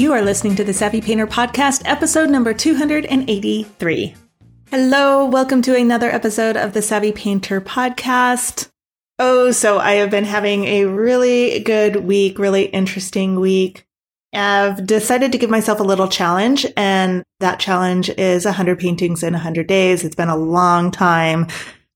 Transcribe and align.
You 0.00 0.14
are 0.14 0.22
listening 0.22 0.56
to 0.56 0.64
the 0.64 0.72
Savvy 0.72 1.02
Painter 1.02 1.26
Podcast, 1.26 1.82
episode 1.84 2.30
number 2.30 2.54
283. 2.54 4.14
Hello, 4.70 5.26
welcome 5.26 5.60
to 5.60 5.76
another 5.76 6.10
episode 6.10 6.56
of 6.56 6.72
the 6.72 6.80
Savvy 6.80 7.12
Painter 7.12 7.60
Podcast. 7.60 8.70
Oh, 9.18 9.50
so 9.50 9.78
I 9.78 9.96
have 9.96 10.10
been 10.10 10.24
having 10.24 10.64
a 10.64 10.86
really 10.86 11.60
good 11.60 11.96
week, 11.96 12.38
really 12.38 12.62
interesting 12.62 13.40
week. 13.40 13.86
I've 14.32 14.86
decided 14.86 15.32
to 15.32 15.38
give 15.38 15.50
myself 15.50 15.80
a 15.80 15.84
little 15.84 16.08
challenge, 16.08 16.64
and 16.78 17.22
that 17.40 17.60
challenge 17.60 18.08
is 18.08 18.46
100 18.46 18.78
paintings 18.78 19.22
in 19.22 19.34
100 19.34 19.66
days. 19.66 20.02
It's 20.02 20.16
been 20.16 20.30
a 20.30 20.34
long 20.34 20.90
time 20.90 21.46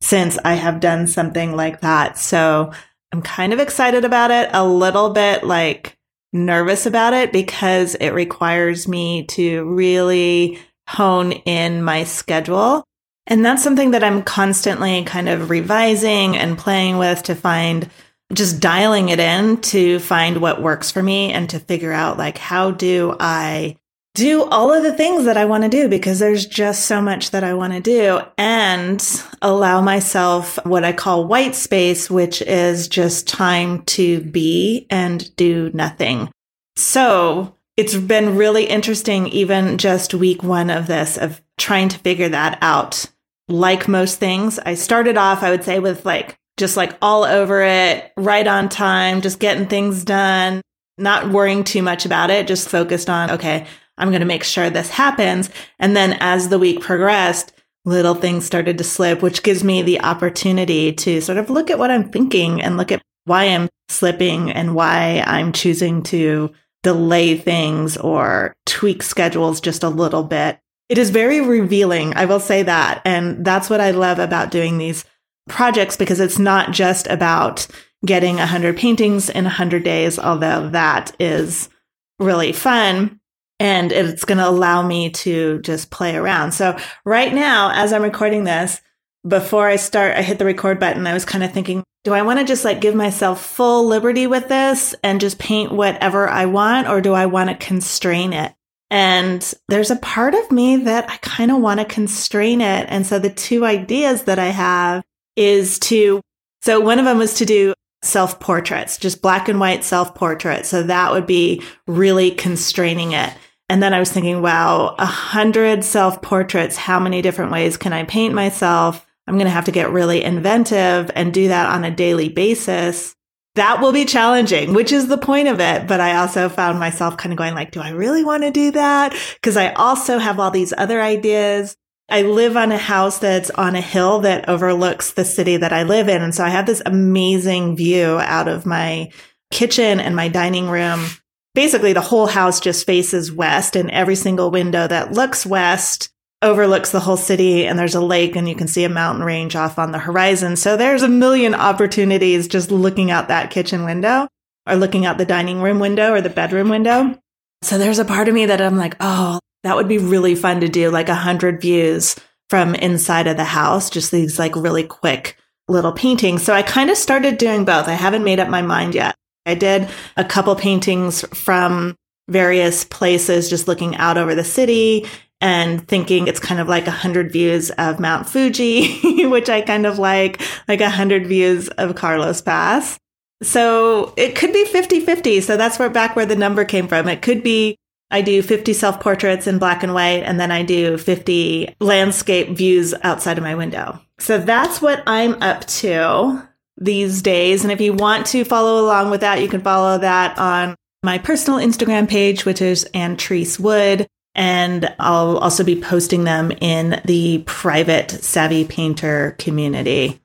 since 0.03 0.37
I 0.45 0.57
have 0.57 0.79
done 0.79 1.07
something 1.07 1.57
like 1.57 1.81
that. 1.81 2.19
So 2.19 2.71
I'm 3.13 3.23
kind 3.23 3.55
of 3.55 3.61
excited 3.61 4.05
about 4.05 4.31
it, 4.31 4.51
a 4.53 4.69
little 4.69 5.09
bit 5.09 5.43
like 5.43 5.94
nervous 6.35 6.85
about 6.85 7.15
it 7.15 7.33
because 7.33 7.95
it 7.95 8.11
requires 8.11 8.87
me 8.87 9.25
to 9.25 9.65
really 9.65 10.59
hone 10.89 11.33
in 11.33 11.83
my 11.83 12.05
schedule. 12.05 12.85
And 13.27 13.45
that's 13.45 13.63
something 13.63 13.93
that 13.93 14.05
I'm 14.05 14.23
constantly 14.23 15.03
kind 15.05 15.31
of 15.31 15.49
revising 15.49 16.37
and 16.37 16.59
playing 16.59 16.99
with 16.99 17.23
to 17.23 17.35
find 17.35 17.89
just 18.33 18.61
dialing 18.61 19.11
it 19.11 19.21
in 19.21 19.61
to 19.61 19.99
find 20.01 20.39
what 20.39 20.61
works 20.61 20.91
for 20.91 21.03
me 21.03 21.33
and 21.33 21.49
to 21.51 21.61
figure 21.61 21.93
out 21.93 22.19
like 22.19 22.37
how 22.37 22.71
do 22.71 23.17
I 23.21 23.77
do 24.15 24.45
all 24.45 24.73
of 24.73 24.85
the 24.85 24.93
things 24.93 25.25
that 25.25 25.37
I 25.37 25.45
want 25.45 25.65
to 25.65 25.69
do 25.69 25.89
because 25.89 26.21
there's 26.21 26.47
just 26.47 26.87
so 26.87 27.03
much 27.03 27.33
that 27.33 27.43
I 27.43 27.55
want 27.55 27.73
to 27.73 27.81
do 27.81 28.21
and 28.39 29.05
allow 29.43 29.81
myself 29.81 30.57
what 30.65 30.85
I 30.85 30.93
call 30.93 31.27
white 31.27 31.57
space, 31.57 32.09
which 32.09 32.41
is 32.43 32.87
just 32.87 33.27
time 33.27 33.83
to 33.87 34.21
be 34.21 34.87
and 34.89 35.35
do 35.35 35.71
nothing. 35.75 36.31
So 36.77 37.57
it's 37.77 37.97
been 37.97 38.37
really 38.37 38.65
interesting, 38.67 39.27
even 39.29 39.79
just 39.79 40.15
week 40.15 40.45
one 40.45 40.71
of 40.71 40.87
this, 40.87 41.19
of 41.19 41.43
trying 41.59 41.89
to 41.89 41.99
figure 41.99 42.29
that 42.29 42.59
out. 42.63 43.07
Like 43.49 43.89
most 43.89 44.21
things, 44.21 44.61
I 44.61 44.75
started 44.75 45.17
off, 45.17 45.43
I 45.43 45.51
would 45.51 45.65
say, 45.65 45.81
with 45.81 46.07
like 46.07 46.37
just 46.57 46.77
like 46.77 46.97
all 47.03 47.25
over 47.25 47.63
it, 47.63 48.13
right 48.17 48.47
on 48.47 48.69
time, 48.69 49.23
just 49.23 49.41
getting 49.41 49.67
things 49.67 50.05
done, 50.05 50.63
not 50.99 51.31
worrying 51.31 51.65
too 51.65 51.83
much 51.83 52.07
about 52.07 52.31
it, 52.31 52.47
just 52.47 52.69
focused 52.69 53.11
on, 53.11 53.33
okay, 53.33 53.67
I'm 53.99 54.11
going 54.11 54.21
to 54.21 54.27
make 54.27 54.45
sure 54.45 54.71
this 54.71 54.91
happens. 54.91 55.51
And 55.79 55.97
then 55.97 56.17
as 56.21 56.49
the 56.49 56.59
week 56.59 56.81
progressed, 56.81 57.53
little 57.85 58.15
things 58.15 58.45
started 58.45 58.79
to 58.79 58.85
slip, 58.85 59.23
which 59.23 59.43
gives 59.43 59.63
me 59.63 59.83
the 59.83 60.01
opportunity 60.01 60.93
to 60.93 61.21
sort 61.21 61.39
of 61.39 61.51
look 61.51 61.71
at 61.71 61.79
what 61.79 61.91
I'm 61.91 62.11
thinking 62.11 62.63
and 62.63 62.77
look 62.77 62.91
at 62.91 63.03
why 63.25 63.45
I'm 63.45 63.69
slipping 63.89 64.51
and 64.51 64.75
why 64.75 65.23
I'm 65.27 65.53
choosing 65.53 66.03
to 66.05 66.53
delay 66.83 67.37
things 67.37 67.97
or 67.97 68.55
tweak 68.67 69.03
schedules 69.03 69.61
just 69.61 69.83
a 69.83 69.89
little 69.89 70.23
bit. 70.23 70.59
It 70.89 70.99
is 70.99 71.11
very 71.11 71.41
revealing. 71.41 72.15
I 72.15 72.27
will 72.27 72.41
say 72.41 72.63
that. 72.63 73.01
And 73.05 73.45
that's 73.45 73.71
what 73.71 73.81
I 73.81 73.91
love 73.91 74.19
about 74.19 74.51
doing 74.51 74.79
these 74.79 75.05
projects 75.49 75.97
because 75.97 76.21
it's 76.21 76.39
not 76.39 76.73
just 76.73 77.07
about 77.07 77.67
getting 78.05 78.37
100 78.37 78.77
paintings 78.77 79.31
in 79.31 79.45
100 79.45 79.83
days, 79.83 80.19
although 80.19 80.69
that 80.71 81.15
is 81.19 81.71
really 82.19 82.53
fun. 82.53 83.21
And 83.65 83.93
it's 83.93 84.27
going 84.27 84.37
to 84.37 84.47
allow 84.47 84.87
me 84.87 85.09
to 85.09 85.59
just 85.61 85.91
play 85.91 86.17
around. 86.17 86.53
So 86.53 86.77
right 87.07 87.33
now, 87.33 87.73
as 87.75 87.95
I'm 87.95 88.03
recording 88.03 88.45
this, 88.45 88.79
before 89.27 89.67
I 89.67 89.77
start, 89.77 90.19
I 90.19 90.21
hit 90.21 90.39
the 90.39 90.45
record 90.45 90.79
button. 90.79 91.07
I 91.07 91.15
was 91.15 91.25
kind 91.25 91.43
of 91.43 91.51
thinking, 91.51 91.83
do 92.03 92.13
I 92.13 92.21
want 92.21 92.41
to 92.41 92.45
just 92.45 92.67
like 92.67 92.83
give 92.83 92.95
myself 92.95 93.43
full 93.43 93.87
liberty 93.87 94.27
with 94.27 94.49
this 94.49 94.95
and 95.03 95.19
just 95.19 95.39
paint 95.39 95.73
whatever 95.73 96.29
I 96.29 96.45
want? 96.45 96.89
Or 96.89 97.01
do 97.01 97.15
I 97.15 97.25
want 97.25 97.49
to 97.49 97.67
constrain 97.67 98.35
it? 98.35 98.53
And 98.91 99.55
there's 99.69 99.91
a 99.91 99.97
part 99.97 100.35
of 100.35 100.53
me 100.53 100.77
that 100.77 101.09
I 101.09 101.17
kind 101.23 101.51
of 101.51 101.63
want 101.63 101.81
to 101.81 101.87
constrain 101.87 102.61
it. 102.61 102.87
And 102.91 103.07
so 103.07 103.19
the 103.19 103.33
two 103.33 103.65
ideas 103.65 104.25
that 104.25 104.39
I 104.39 104.49
have 104.49 105.03
is 105.37 105.79
to, 105.79 106.21
so 106.63 106.81
one 106.81 106.99
of 106.99 107.07
them 107.07 107.17
was 107.17 107.33
to 107.37 107.47
do 107.47 107.73
self 108.03 108.41
portraits, 108.41 108.99
just 108.99 109.23
black 109.23 109.49
and 109.49 109.59
white 109.59 109.85
self 109.85 110.15
portraits. 110.15 110.69
So 110.69 110.83
that 110.83 111.13
would 111.13 111.27
be 111.27 111.63
really 111.87 112.31
constraining 112.31 113.13
it. 113.13 113.33
And 113.69 113.83
then 113.83 113.95
I 113.95 113.99
was 113.99 114.13
thinking, 114.13 114.43
wow, 114.43 114.95
a 114.99 115.07
hundred 115.07 115.85
self 115.85 116.21
portraits. 116.21 116.77
How 116.77 117.01
many 117.01 117.23
different 117.23 117.53
ways 117.53 117.77
can 117.77 117.93
I 117.93 118.05
paint 118.05 118.35
myself? 118.35 119.07
I'm 119.27 119.35
going 119.35 119.47
to 119.47 119.51
have 119.51 119.65
to 119.65 119.73
get 119.73 119.91
really 119.91 120.23
inventive 120.23 121.11
and 121.15 121.33
do 121.33 121.49
that 121.49 121.75
on 121.75 121.85
a 121.85 121.91
daily 121.91 122.29
basis. 122.29 123.17
That 123.55 123.81
will 123.81 123.93
be 123.93 124.05
challenging, 124.05 124.75
which 124.75 124.93
is 124.93 125.07
the 125.07 125.17
point 125.17 125.49
of 125.49 125.61
it. 125.61 125.87
But 125.87 126.01
I 126.01 126.17
also 126.17 126.49
found 126.49 126.79
myself 126.79 127.17
kind 127.17 127.33
of 127.33 127.39
going 127.39 127.55
like, 127.55 127.71
do 127.71 127.81
I 127.81 127.91
really 127.91 128.25
want 128.25 128.43
to 128.43 128.51
do 128.51 128.73
that? 128.73 129.15
Cause 129.43 129.57
I 129.57 129.73
also 129.73 130.19
have 130.19 130.39
all 130.41 130.51
these 130.51 130.75
other 130.77 131.01
ideas. 131.01 131.77
I 132.11 132.23
live 132.23 132.57
on 132.57 132.71
a 132.71 132.77
house 132.77 133.19
that's 133.19 133.51
on 133.51 133.77
a 133.77 133.81
hill 133.81 134.21
that 134.21 134.49
overlooks 134.49 135.13
the 135.13 135.25
city 135.25 135.57
that 135.57 135.73
I 135.73 135.85
live 135.85 136.09
in. 136.09 136.21
And 136.21 136.35
so 136.35 136.45
I 136.45 136.51
have 136.51 136.67
this 136.67 136.83
amazing 136.85 137.77
view 137.77 138.19
out 138.19 138.49
of 138.49 138.67
my 138.67 139.11
kitchen 139.51 140.01
and 140.01 140.15
my 140.15 140.29
dining 140.29 140.69
room. 140.69 141.07
Basically, 141.55 141.93
the 141.93 142.01
whole 142.01 142.27
house 142.27 142.59
just 142.59 142.85
faces 142.85 143.31
west 143.31 143.77
and 143.77 143.91
every 143.91 144.17
single 144.17 144.51
window 144.51 144.87
that 144.87 145.13
looks 145.13 145.47
west 145.47 146.11
overlooks 146.43 146.91
the 146.91 147.01
whole 147.01 147.17
city 147.17 147.67
and 147.67 147.79
there's 147.79 147.95
a 147.95 148.01
lake 148.01 148.37
and 148.37 148.49
you 148.49 148.55
can 148.55 148.69
see 148.69 148.85
a 148.85 148.89
mountain 148.89 149.25
range 149.25 149.57
off 149.57 149.79
on 149.79 149.93
the 149.93 149.99
horizon. 149.99 150.57
So 150.57 150.77
there's 150.77 151.03
a 151.03 151.09
million 151.09 151.55
opportunities 151.55 152.49
just 152.49 152.71
looking 152.71 153.11
out 153.11 153.29
that 153.29 153.51
kitchen 153.51 153.85
window 153.85 154.29
or 154.69 154.77
looking 154.77 155.07
out 155.07 155.17
the 155.17 155.25
dining 155.25 155.63
room 155.63 155.79
window 155.79 156.13
or 156.13 156.21
the 156.21 156.29
bedroom 156.29 156.69
window. 156.69 157.19
So 157.63 157.79
there's 157.79 157.99
a 157.99 158.05
part 158.05 158.29
of 158.29 158.35
me 158.35 158.47
that 158.47 158.61
I'm 158.61 158.77
like, 158.77 158.97
oh, 159.01 159.39
that 159.63 159.77
would 159.77 159.89
be 159.89 159.99
really 159.99 160.35
fun 160.35 160.61
to 160.61 160.69
do 160.69 160.91
like 160.91 161.09
a 161.09 161.15
hundred 161.15 161.63
views 161.63 162.17
from 162.51 162.75
inside 162.75 163.27
of 163.27 163.39
the 163.39 163.45
house, 163.45 163.89
just 163.89 164.11
these 164.11 164.39
like 164.39 164.55
really 164.55 164.85
quick 164.85 165.39
little 165.67 165.93
paintings. 165.93 166.43
So 166.43 166.53
I 166.53 166.63
kind 166.63 166.91
of 166.91 166.99
started 166.99 167.39
doing 167.39 167.65
both. 167.65 167.89
I 167.89 167.95
haven't 167.95 168.25
made 168.25 168.39
up 168.41 168.49
my 168.49 168.61
mind 168.61 168.95
yet. 168.95 169.15
I 169.47 169.55
did 169.55 169.89
a 170.17 170.25
couple 170.25 170.55
paintings 170.57 171.23
from 171.35 171.97
various 172.29 172.85
places, 172.85 173.51
just 173.51 173.69
looking 173.69 173.97
out 173.97 174.17
over 174.19 174.35
the 174.35 174.45
city 174.45 175.07
and 175.41 175.87
thinking 175.87 176.27
it's 176.27 176.41
kind 176.41 176.61
of 176.61 176.69
like 176.69 176.87
a 176.87 176.93
hundred 176.93 177.31
views 177.31 177.71
of 177.73 178.01
Mount 178.01 178.29
Fuji, 178.29 179.27
which 179.29 179.51
I 179.51 179.61
kind 179.61 179.87
of 179.87 179.99
like, 179.99 180.41
like 180.69 180.81
a 180.81 180.89
hundred 180.89 181.27
views 181.27 181.69
of 181.69 181.95
Carlos 181.95 182.41
Pass. 182.41 182.99
So 183.43 184.15
it 184.17 184.37
could 184.37 184.53
be 184.53 184.65
50 184.65 185.01
50. 185.01 185.41
So 185.43 185.57
that's 185.57 185.79
where 185.79 185.91
back 185.91 186.17
where 186.17 186.25
the 186.25 186.37
number 186.37 186.65
came 186.65 186.89
from. 186.89 187.09
It 187.09 187.21
could 187.21 187.43
be 187.43 187.77
I 188.11 188.23
do 188.23 188.43
50 188.43 188.73
self 188.73 189.01
portraits 189.01 189.47
in 189.47 189.59
black 189.59 189.83
and 189.83 189.93
white, 189.93 190.23
and 190.23 190.39
then 190.39 190.51
I 190.51 190.63
do 190.63 190.97
50 190.99 191.75
landscape 191.81 192.57
views 192.57 192.95
outside 193.03 193.39
of 193.39 193.45
my 193.45 193.55
window. 193.55 194.01
So 194.19 194.39
that's 194.39 194.81
what 194.81 195.03
I'm 195.07 195.43
up 195.43 195.67
to 195.67 196.47
these 196.77 197.23
days. 197.23 197.63
And 197.63 197.73
if 197.73 197.81
you 197.81 197.93
want 197.93 198.27
to 198.29 198.45
follow 198.45 198.85
along 198.85 199.11
with 199.11 199.21
that, 199.21 199.41
you 199.41 199.49
can 199.49 199.61
follow 199.61 199.99
that 199.99 200.39
on 200.39 200.75
my 201.03 201.19
personal 201.19 201.61
Instagram 201.61 202.09
page, 202.09 202.45
which 202.45 202.63
is 202.63 202.89
Antrese 202.95 203.61
Wood. 203.61 204.07
And 204.35 204.93
I'll 204.99 205.39
also 205.39 205.63
be 205.63 205.81
posting 205.81 206.25
them 206.25 206.51
in 206.61 207.01
the 207.05 207.45
private 207.47 208.11
Savvy 208.11 208.65
Painter 208.65 209.37
community. 209.39 210.21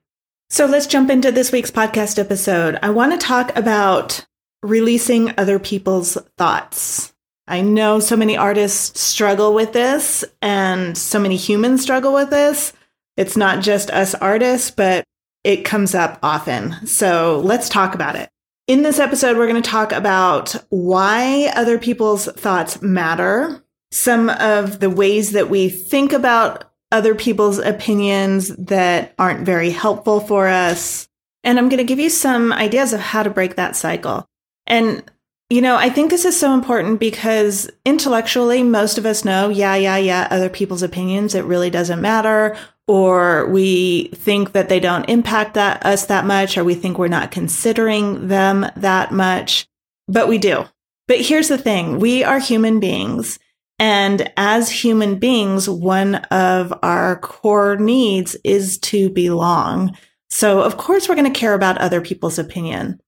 So 0.49 0.65
let's 0.65 0.87
jump 0.87 1.11
into 1.11 1.31
this 1.31 1.51
week's 1.51 1.69
podcast 1.69 2.17
episode. 2.17 2.79
I 2.81 2.89
want 2.89 3.11
to 3.11 3.23
talk 3.23 3.55
about 3.55 4.25
releasing 4.63 5.37
other 5.37 5.59
people's 5.59 6.17
thoughts. 6.37 7.13
I 7.47 7.61
know 7.61 7.99
so 7.99 8.15
many 8.15 8.35
artists 8.35 8.99
struggle 8.99 9.53
with 9.53 9.73
this 9.73 10.25
and 10.41 10.97
so 10.97 11.19
many 11.19 11.35
humans 11.35 11.81
struggle 11.81 12.13
with 12.13 12.29
this. 12.29 12.73
It's 13.15 13.37
not 13.37 13.61
just 13.61 13.91
us 13.91 14.15
artists, 14.15 14.71
but 14.71 15.03
it 15.43 15.65
comes 15.65 15.95
up 15.95 16.19
often. 16.23 16.85
So 16.85 17.41
let's 17.43 17.69
talk 17.69 17.95
about 17.95 18.15
it. 18.15 18.29
In 18.67 18.83
this 18.83 18.99
episode, 18.99 19.37
we're 19.37 19.47
going 19.47 19.61
to 19.61 19.69
talk 19.69 19.91
about 19.91 20.55
why 20.69 21.51
other 21.55 21.79
people's 21.79 22.25
thoughts 22.25 22.81
matter, 22.81 23.63
some 23.91 24.29
of 24.29 24.79
the 24.79 24.89
ways 24.89 25.31
that 25.31 25.49
we 25.49 25.69
think 25.69 26.13
about 26.13 26.65
other 26.91 27.15
people's 27.15 27.57
opinions 27.57 28.49
that 28.57 29.13
aren't 29.17 29.45
very 29.45 29.71
helpful 29.71 30.19
for 30.19 30.47
us. 30.47 31.07
And 31.43 31.57
I'm 31.57 31.69
going 31.69 31.77
to 31.79 31.83
give 31.83 31.99
you 31.99 32.09
some 32.09 32.51
ideas 32.51 32.93
of 32.93 32.99
how 32.99 33.23
to 33.23 33.29
break 33.29 33.55
that 33.55 33.75
cycle. 33.75 34.27
And, 34.67 35.03
you 35.49 35.61
know, 35.61 35.75
I 35.75 35.89
think 35.89 36.11
this 36.11 36.25
is 36.25 36.39
so 36.39 36.53
important 36.53 36.99
because 36.99 37.69
intellectually, 37.83 38.61
most 38.61 38.97
of 38.97 39.05
us 39.05 39.25
know, 39.25 39.49
yeah, 39.49 39.75
yeah, 39.75 39.97
yeah, 39.97 40.27
other 40.29 40.49
people's 40.49 40.83
opinions, 40.83 41.33
it 41.33 41.43
really 41.43 41.71
doesn't 41.71 42.01
matter. 42.01 42.55
Or 42.87 43.47
we 43.47 44.09
think 44.15 44.51
that 44.53 44.69
they 44.69 44.79
don't 44.79 45.09
impact 45.09 45.55
that, 45.55 45.85
us 45.85 46.05
that 46.07 46.25
much, 46.25 46.57
or 46.57 46.63
we 46.63 46.75
think 46.75 46.97
we're 46.97 47.07
not 47.07 47.31
considering 47.31 48.27
them 48.27 48.65
that 48.75 49.11
much. 49.11 49.67
But 50.07 50.27
we 50.27 50.37
do. 50.37 50.65
But 51.07 51.21
here's 51.21 51.47
the 51.47 51.57
thing 51.57 51.99
we 51.99 52.23
are 52.23 52.39
human 52.39 52.79
beings. 52.79 53.39
And 53.79 54.31
as 54.37 54.69
human 54.69 55.17
beings, 55.17 55.69
one 55.69 56.15
of 56.15 56.73
our 56.83 57.19
core 57.21 57.77
needs 57.77 58.35
is 58.43 58.77
to 58.79 59.09
belong. 59.09 59.95
So 60.29 60.61
of 60.61 60.77
course 60.77 61.07
we're 61.07 61.15
going 61.15 61.31
to 61.31 61.39
care 61.39 61.53
about 61.53 61.77
other 61.79 62.01
people's 62.01 62.37
opinion. 62.37 62.99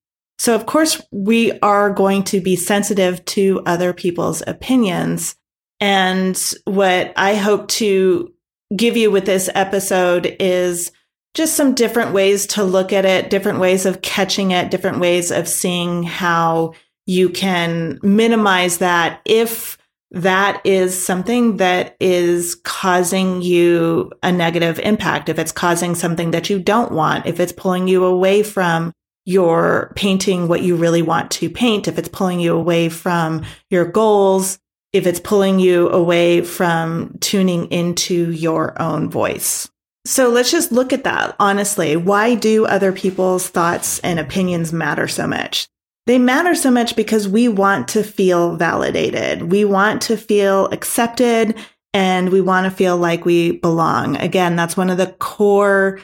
So, 0.41 0.55
of 0.55 0.65
course, 0.65 0.99
we 1.11 1.51
are 1.59 1.91
going 1.91 2.23
to 2.23 2.41
be 2.41 2.55
sensitive 2.55 3.23
to 3.25 3.61
other 3.67 3.93
people's 3.93 4.41
opinions. 4.47 5.35
And 5.79 6.35
what 6.65 7.13
I 7.15 7.35
hope 7.35 7.67
to 7.67 8.33
give 8.75 8.97
you 8.97 9.11
with 9.11 9.27
this 9.27 9.51
episode 9.53 10.35
is 10.39 10.91
just 11.35 11.53
some 11.53 11.75
different 11.75 12.13
ways 12.13 12.47
to 12.47 12.63
look 12.63 12.91
at 12.91 13.05
it, 13.05 13.29
different 13.29 13.59
ways 13.59 13.85
of 13.85 14.01
catching 14.01 14.49
it, 14.49 14.71
different 14.71 14.97
ways 14.97 15.29
of 15.29 15.47
seeing 15.47 16.01
how 16.01 16.73
you 17.05 17.29
can 17.29 17.99
minimize 18.01 18.79
that 18.79 19.21
if 19.25 19.77
that 20.09 20.59
is 20.65 20.99
something 20.99 21.57
that 21.57 21.95
is 21.99 22.55
causing 22.63 23.43
you 23.43 24.11
a 24.23 24.31
negative 24.31 24.79
impact, 24.79 25.29
if 25.29 25.38
it's 25.38 25.51
causing 25.51 25.93
something 25.93 26.31
that 26.31 26.49
you 26.49 26.57
don't 26.57 26.93
want, 26.93 27.27
if 27.27 27.39
it's 27.39 27.51
pulling 27.51 27.88
you 27.88 28.03
away 28.03 28.41
from 28.41 28.91
your 29.25 29.94
painting 29.95 30.47
what 30.47 30.63
you 30.63 30.75
really 30.75 31.01
want 31.01 31.31
to 31.31 31.50
paint, 31.50 31.88
if 31.88 31.97
it's 31.97 32.09
pulling 32.09 32.39
you 32.39 32.56
away 32.56 32.89
from 32.89 33.44
your 33.69 33.85
goals, 33.85 34.59
if 34.94 35.07
it's 35.07 35.19
pulling 35.19 35.59
you 35.59 35.89
away 35.89 36.41
from 36.41 37.18
tuning 37.19 37.68
into 37.71 38.31
your 38.31 38.79
own 38.81 39.09
voice. 39.09 39.69
So 40.06 40.29
let's 40.29 40.51
just 40.51 40.71
look 40.71 40.94
at 40.94 41.03
that 41.03 41.35
honestly. 41.39 41.95
Why 41.95 42.35
do 42.35 42.65
other 42.65 42.91
people's 42.91 43.47
thoughts 43.47 44.00
and 44.00 44.19
opinions 44.19 44.73
matter 44.73 45.07
so 45.07 45.27
much? 45.27 45.67
They 46.07 46.17
matter 46.17 46.56
so 46.56 46.71
much 46.71 46.95
because 46.95 47.27
we 47.27 47.47
want 47.47 47.88
to 47.89 48.03
feel 48.03 48.56
validated. 48.56 49.51
We 49.51 49.65
want 49.65 50.01
to 50.03 50.17
feel 50.17 50.65
accepted 50.67 51.56
and 51.94 52.29
we 52.29 52.41
want 52.41 52.65
to 52.65 52.75
feel 52.75 52.97
like 52.97 53.25
we 53.25 53.51
belong. 53.51 54.15
Again, 54.17 54.56
that's 54.56 54.75
one 54.75 54.89
of 54.89 54.97
the 54.97 55.13
core 55.19 56.00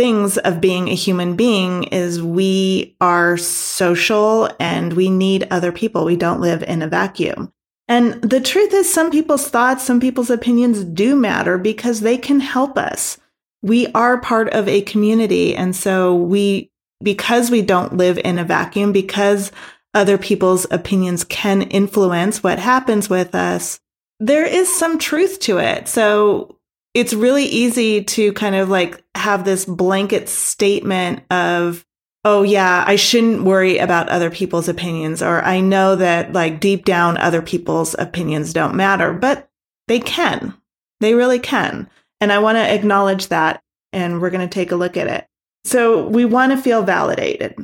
things 0.00 0.38
of 0.38 0.62
being 0.62 0.88
a 0.88 0.94
human 0.94 1.36
being 1.36 1.84
is 1.84 2.22
we 2.22 2.96
are 3.02 3.36
social 3.36 4.48
and 4.58 4.94
we 4.94 5.10
need 5.10 5.46
other 5.50 5.70
people. 5.70 6.06
We 6.06 6.16
don't 6.16 6.40
live 6.40 6.62
in 6.62 6.80
a 6.80 6.88
vacuum. 6.88 7.52
And 7.86 8.14
the 8.22 8.40
truth 8.40 8.72
is 8.72 8.90
some 8.90 9.10
people's 9.10 9.50
thoughts, 9.50 9.84
some 9.84 10.00
people's 10.00 10.30
opinions 10.30 10.84
do 10.84 11.14
matter 11.14 11.58
because 11.58 12.00
they 12.00 12.16
can 12.16 12.40
help 12.40 12.78
us. 12.78 13.18
We 13.60 13.88
are 13.88 14.18
part 14.22 14.48
of 14.54 14.66
a 14.68 14.80
community. 14.80 15.54
And 15.54 15.76
so 15.76 16.14
we 16.14 16.70
because 17.02 17.50
we 17.50 17.60
don't 17.60 17.98
live 17.98 18.18
in 18.24 18.38
a 18.38 18.44
vacuum, 18.44 18.92
because 18.92 19.52
other 19.92 20.16
people's 20.16 20.66
opinions 20.70 21.24
can 21.24 21.60
influence 21.60 22.42
what 22.42 22.58
happens 22.58 23.10
with 23.10 23.34
us, 23.34 23.78
there 24.18 24.46
is 24.46 24.74
some 24.74 24.98
truth 24.98 25.40
to 25.40 25.58
it. 25.58 25.88
So 25.88 26.56
it's 26.94 27.12
really 27.12 27.44
easy 27.44 28.02
to 28.02 28.32
kind 28.32 28.54
of 28.54 28.68
like 28.68 29.02
have 29.14 29.44
this 29.44 29.64
blanket 29.64 30.28
statement 30.28 31.22
of, 31.30 31.84
oh, 32.24 32.42
yeah, 32.42 32.84
I 32.86 32.96
shouldn't 32.96 33.44
worry 33.44 33.78
about 33.78 34.08
other 34.08 34.30
people's 34.30 34.68
opinions. 34.68 35.22
Or 35.22 35.42
I 35.42 35.60
know 35.60 35.96
that 35.96 36.32
like 36.32 36.60
deep 36.60 36.84
down, 36.84 37.16
other 37.16 37.42
people's 37.42 37.94
opinions 37.98 38.52
don't 38.52 38.74
matter, 38.74 39.12
but 39.12 39.48
they 39.88 40.00
can. 40.00 40.54
They 41.00 41.14
really 41.14 41.38
can. 41.38 41.88
And 42.20 42.32
I 42.32 42.38
want 42.38 42.56
to 42.56 42.74
acknowledge 42.74 43.28
that. 43.28 43.62
And 43.92 44.20
we're 44.20 44.30
going 44.30 44.46
to 44.46 44.52
take 44.52 44.70
a 44.70 44.76
look 44.76 44.96
at 44.96 45.08
it. 45.08 45.26
So 45.64 46.06
we 46.06 46.24
want 46.24 46.52
to 46.52 46.58
feel 46.58 46.82
validated. 46.82 47.56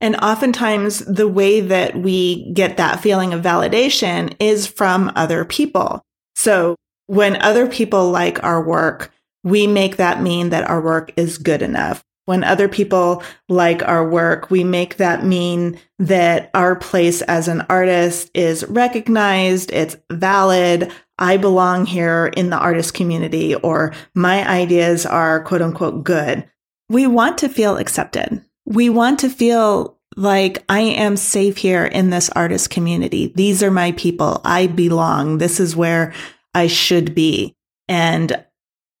And 0.00 0.16
oftentimes, 0.16 1.00
the 1.00 1.28
way 1.28 1.60
that 1.60 1.96
we 1.96 2.52
get 2.52 2.76
that 2.76 3.00
feeling 3.00 3.32
of 3.32 3.42
validation 3.42 4.36
is 4.38 4.66
from 4.66 5.10
other 5.16 5.44
people. 5.44 6.04
So 6.36 6.76
when 7.06 7.40
other 7.42 7.66
people 7.66 8.10
like 8.10 8.42
our 8.42 8.62
work, 8.62 9.12
we 9.42 9.66
make 9.66 9.96
that 9.96 10.22
mean 10.22 10.50
that 10.50 10.68
our 10.68 10.80
work 10.80 11.12
is 11.16 11.38
good 11.38 11.62
enough. 11.62 12.04
When 12.26 12.42
other 12.42 12.68
people 12.68 13.22
like 13.50 13.82
our 13.82 14.08
work, 14.08 14.50
we 14.50 14.64
make 14.64 14.96
that 14.96 15.24
mean 15.24 15.78
that 15.98 16.50
our 16.54 16.74
place 16.74 17.20
as 17.20 17.48
an 17.48 17.66
artist 17.68 18.30
is 18.32 18.64
recognized, 18.66 19.70
it's 19.72 19.96
valid. 20.10 20.90
I 21.18 21.36
belong 21.36 21.84
here 21.84 22.32
in 22.34 22.48
the 22.50 22.56
artist 22.58 22.94
community, 22.94 23.54
or 23.54 23.92
my 24.14 24.48
ideas 24.48 25.04
are 25.04 25.44
quote 25.44 25.60
unquote 25.62 26.02
good. 26.02 26.48
We 26.88 27.06
want 27.06 27.38
to 27.38 27.48
feel 27.48 27.76
accepted. 27.76 28.42
We 28.64 28.88
want 28.88 29.18
to 29.20 29.28
feel 29.28 29.98
like 30.16 30.64
I 30.68 30.80
am 30.80 31.16
safe 31.16 31.56
here 31.56 31.84
in 31.84 32.10
this 32.10 32.30
artist 32.30 32.70
community. 32.70 33.32
These 33.34 33.62
are 33.62 33.70
my 33.70 33.92
people. 33.92 34.40
I 34.44 34.66
belong. 34.68 35.38
This 35.38 35.60
is 35.60 35.76
where 35.76 36.14
I 36.54 36.66
should 36.68 37.14
be. 37.14 37.54
And 37.88 38.44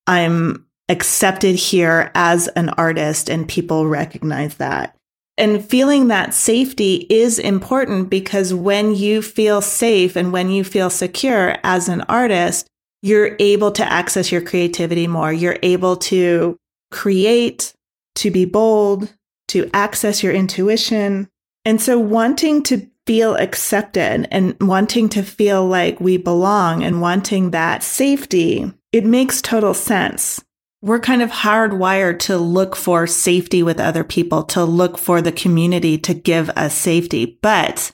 I'm 0.06 0.66
accepted 0.88 1.54
here 1.54 2.10
as 2.14 2.48
an 2.48 2.68
artist 2.70 3.30
and 3.30 3.48
people 3.48 3.86
recognize 3.86 4.56
that. 4.56 4.96
And 5.36 5.64
feeling 5.64 6.08
that 6.08 6.34
safety 6.34 7.06
is 7.10 7.38
important 7.38 8.08
because 8.08 8.54
when 8.54 8.94
you 8.94 9.20
feel 9.20 9.60
safe 9.60 10.14
and 10.14 10.32
when 10.32 10.50
you 10.50 10.62
feel 10.62 10.90
secure 10.90 11.56
as 11.64 11.88
an 11.88 12.02
artist, 12.02 12.68
you're 13.02 13.36
able 13.38 13.72
to 13.72 13.92
access 13.92 14.30
your 14.30 14.40
creativity 14.40 15.06
more. 15.06 15.32
You're 15.32 15.58
able 15.62 15.96
to 15.96 16.56
create, 16.90 17.74
to 18.16 18.30
be 18.30 18.44
bold, 18.44 19.12
to 19.48 19.68
access 19.74 20.22
your 20.22 20.32
intuition. 20.32 21.28
And 21.64 21.82
so 21.82 21.98
wanting 21.98 22.62
to 22.64 22.88
feel 23.06 23.34
accepted 23.36 24.26
and 24.30 24.56
wanting 24.60 25.08
to 25.10 25.22
feel 25.22 25.66
like 25.66 26.00
we 26.00 26.16
belong 26.16 26.82
and 26.82 27.00
wanting 27.00 27.50
that 27.50 27.82
safety, 27.82 28.72
it 28.92 29.04
makes 29.04 29.42
total 29.42 29.74
sense. 29.74 30.42
We're 30.80 31.00
kind 31.00 31.22
of 31.22 31.30
hardwired 31.30 32.18
to 32.20 32.36
look 32.36 32.76
for 32.76 33.06
safety 33.06 33.62
with 33.62 33.80
other 33.80 34.04
people, 34.04 34.42
to 34.44 34.64
look 34.64 34.98
for 34.98 35.22
the 35.22 35.32
community 35.32 35.96
to 35.98 36.14
give 36.14 36.50
us 36.50 36.74
safety. 36.74 37.38
But 37.40 37.92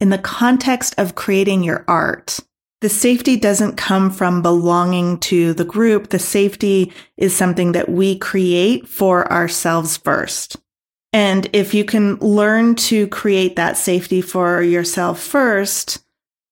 in 0.00 0.08
the 0.08 0.18
context 0.18 0.94
of 0.98 1.14
creating 1.14 1.62
your 1.62 1.84
art, 1.86 2.40
the 2.80 2.88
safety 2.88 3.36
doesn't 3.36 3.76
come 3.76 4.10
from 4.10 4.40
belonging 4.40 5.18
to 5.18 5.52
the 5.52 5.66
group. 5.66 6.08
The 6.08 6.18
safety 6.18 6.94
is 7.18 7.36
something 7.36 7.72
that 7.72 7.90
we 7.90 8.18
create 8.18 8.88
for 8.88 9.30
ourselves 9.30 9.98
first. 9.98 10.56
And 11.12 11.48
if 11.52 11.74
you 11.74 11.84
can 11.84 12.16
learn 12.16 12.76
to 12.76 13.08
create 13.08 13.56
that 13.56 13.76
safety 13.76 14.20
for 14.20 14.62
yourself 14.62 15.20
first 15.20 16.04